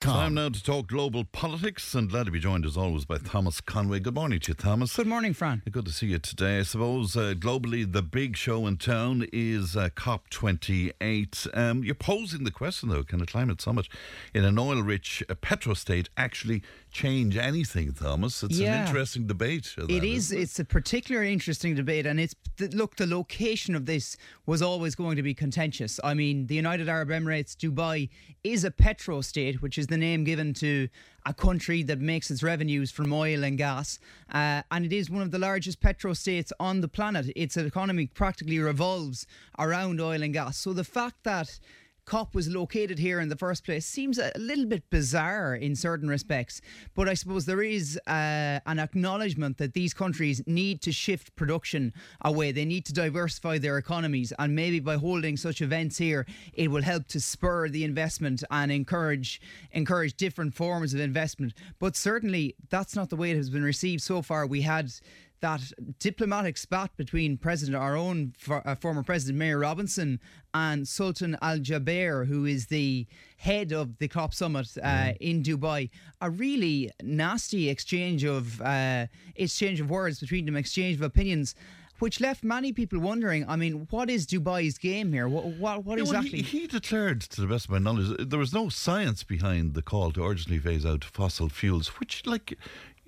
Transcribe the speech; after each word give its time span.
Time 0.00 0.32
now 0.32 0.48
to 0.48 0.64
talk 0.64 0.86
global 0.86 1.24
politics, 1.24 1.94
and 1.94 2.08
glad 2.08 2.24
to 2.24 2.32
be 2.32 2.40
joined 2.40 2.64
as 2.64 2.74
always 2.74 3.04
by 3.04 3.18
Thomas 3.18 3.60
Conway. 3.60 4.00
Good 4.00 4.14
morning 4.14 4.40
to 4.40 4.52
you, 4.52 4.54
Thomas. 4.54 4.96
Good 4.96 5.06
morning, 5.06 5.34
Fran. 5.34 5.60
Good 5.70 5.84
to 5.84 5.92
see 5.92 6.06
you 6.06 6.18
today. 6.18 6.60
I 6.60 6.62
suppose 6.62 7.18
uh, 7.18 7.34
globally, 7.36 7.92
the 7.92 8.00
big 8.00 8.34
show 8.38 8.66
in 8.66 8.78
town 8.78 9.26
is 9.30 9.76
uh, 9.76 9.90
COP28. 9.90 11.54
Um, 11.54 11.84
you're 11.84 11.94
posing 11.94 12.44
the 12.44 12.50
question, 12.50 12.88
though 12.88 13.02
can 13.02 13.20
a 13.20 13.26
climate 13.26 13.60
summit 13.60 13.88
in 14.32 14.42
an 14.42 14.58
oil 14.58 14.80
rich 14.80 15.22
uh, 15.28 15.34
petro 15.34 15.74
state 15.74 16.08
actually 16.16 16.62
change 16.90 17.36
anything, 17.36 17.92
Thomas? 17.92 18.42
It's 18.42 18.58
Yeah. 18.58 18.80
an 18.82 18.86
interesting 18.86 19.26
debate. 19.26 19.74
uh, 19.78 19.84
It 19.84 19.88
that, 20.00 20.04
is. 20.04 20.24
isn't 20.26 20.38
it? 20.38 20.42
It's 20.42 20.58
a 20.58 20.64
particularly 20.64 21.32
interesting 21.32 21.74
debate, 21.74 22.06
and 22.06 22.18
it's 22.20 22.34
look. 22.72 22.96
The 22.96 23.06
location 23.06 23.74
of 23.74 23.86
this 23.86 24.16
was 24.46 24.60
always 24.60 24.94
going 24.94 25.16
to 25.16 25.22
be 25.22 25.32
contentious. 25.34 25.98
I 26.02 26.14
mean, 26.14 26.46
the 26.46 26.54
United 26.56 26.88
Arab 26.88 27.08
Emirates, 27.10 27.54
Dubai, 27.56 28.08
is 28.44 28.64
a 28.64 28.70
petro 28.70 29.20
state, 29.20 29.62
which 29.62 29.78
is 29.78 29.86
the 29.86 29.96
name 29.96 30.24
given 30.24 30.52
to 30.54 30.88
a 31.26 31.32
country 31.34 31.82
that 31.84 32.00
makes 32.00 32.30
its 32.30 32.42
revenues 32.42 32.90
from 32.90 33.12
oil 33.12 33.44
and 33.44 33.56
gas, 33.58 33.98
uh, 34.32 34.62
and 34.70 34.84
it 34.84 34.92
is 34.92 35.08
one 35.10 35.22
of 35.22 35.30
the 35.30 35.38
largest 35.38 35.80
petro 35.80 36.12
states 36.14 36.52
on 36.58 36.80
the 36.80 36.88
planet. 36.88 37.30
Its 37.36 37.56
economy 37.56 38.06
practically 38.06 38.58
revolves 38.58 39.26
around 39.58 40.00
oil 40.00 40.22
and 40.22 40.32
gas. 40.32 40.56
So 40.56 40.72
the 40.72 40.84
fact 40.84 41.22
that 41.24 41.58
COP 42.04 42.34
was 42.34 42.48
located 42.48 42.98
here 42.98 43.20
in 43.20 43.28
the 43.28 43.36
first 43.36 43.64
place 43.64 43.86
seems 43.86 44.18
a 44.18 44.32
little 44.36 44.66
bit 44.66 44.88
bizarre 44.90 45.54
in 45.54 45.76
certain 45.76 46.08
respects. 46.08 46.60
But 46.94 47.08
I 47.08 47.14
suppose 47.14 47.46
there 47.46 47.62
is 47.62 47.98
uh, 48.06 48.60
an 48.66 48.78
acknowledgement 48.78 49.58
that 49.58 49.74
these 49.74 49.94
countries 49.94 50.42
need 50.46 50.82
to 50.82 50.92
shift 50.92 51.34
production 51.36 51.92
away. 52.22 52.52
They 52.52 52.64
need 52.64 52.86
to 52.86 52.92
diversify 52.92 53.58
their 53.58 53.78
economies. 53.78 54.32
And 54.38 54.54
maybe 54.54 54.80
by 54.80 54.96
holding 54.96 55.36
such 55.36 55.62
events 55.62 55.98
here, 55.98 56.26
it 56.54 56.70
will 56.70 56.82
help 56.82 57.06
to 57.08 57.20
spur 57.20 57.68
the 57.68 57.84
investment 57.84 58.42
and 58.50 58.72
encourage 58.72 59.40
encourage 59.72 60.14
different 60.14 60.54
forms 60.54 60.94
of 60.94 61.00
investment. 61.00 61.54
But 61.78 61.96
certainly, 61.96 62.56
that's 62.68 62.96
not 62.96 63.10
the 63.10 63.16
way 63.16 63.30
it 63.30 63.36
has 63.36 63.50
been 63.50 63.62
received 63.62 64.02
so 64.02 64.22
far. 64.22 64.46
We 64.46 64.62
had 64.62 64.92
that 65.40 65.72
diplomatic 65.98 66.56
spat 66.56 66.96
between 66.96 67.36
President, 67.36 67.76
our 67.76 67.96
own 67.96 68.34
for, 68.38 68.66
uh, 68.66 68.74
former 68.74 69.02
President 69.02 69.38
Mary 69.38 69.54
Robinson, 69.54 70.20
and 70.54 70.86
Sultan 70.86 71.36
Al 71.42 71.58
Jaber, 71.58 72.26
who 72.26 72.44
is 72.44 72.66
the 72.66 73.06
head 73.38 73.72
of 73.72 73.98
the 73.98 74.08
COP 74.08 74.34
summit 74.34 74.68
uh, 74.82 75.12
in 75.20 75.42
Dubai. 75.42 75.90
A 76.20 76.30
really 76.30 76.90
nasty 77.02 77.68
exchange 77.68 78.24
of 78.24 78.60
uh, 78.60 79.06
exchange 79.36 79.80
of 79.80 79.90
words 79.90 80.20
between 80.20 80.46
them, 80.46 80.56
exchange 80.56 80.96
of 80.96 81.02
opinions. 81.02 81.54
Which 81.98 82.18
left 82.18 82.42
many 82.42 82.72
people 82.72 82.98
wondering. 82.98 83.46
I 83.46 83.56
mean, 83.56 83.86
what 83.90 84.08
is 84.08 84.26
Dubai's 84.26 84.78
game 84.78 85.12
here? 85.12 85.28
What 85.28 85.44
what, 85.58 85.84
what 85.84 85.98
Yeah, 85.98 86.04
well, 86.04 86.22
he, 86.22 86.40
he 86.40 86.66
declared, 86.66 87.20
to 87.20 87.42
the 87.42 87.46
best 87.46 87.66
of 87.66 87.72
my 87.72 87.78
knowledge, 87.78 88.26
there 88.26 88.38
was 88.38 88.54
no 88.54 88.70
science 88.70 89.22
behind 89.22 89.74
the 89.74 89.82
call 89.82 90.10
to 90.12 90.24
urgently 90.24 90.58
phase 90.58 90.86
out 90.86 91.04
fossil 91.04 91.50
fuels, 91.50 91.88
which, 92.00 92.24
like, 92.24 92.56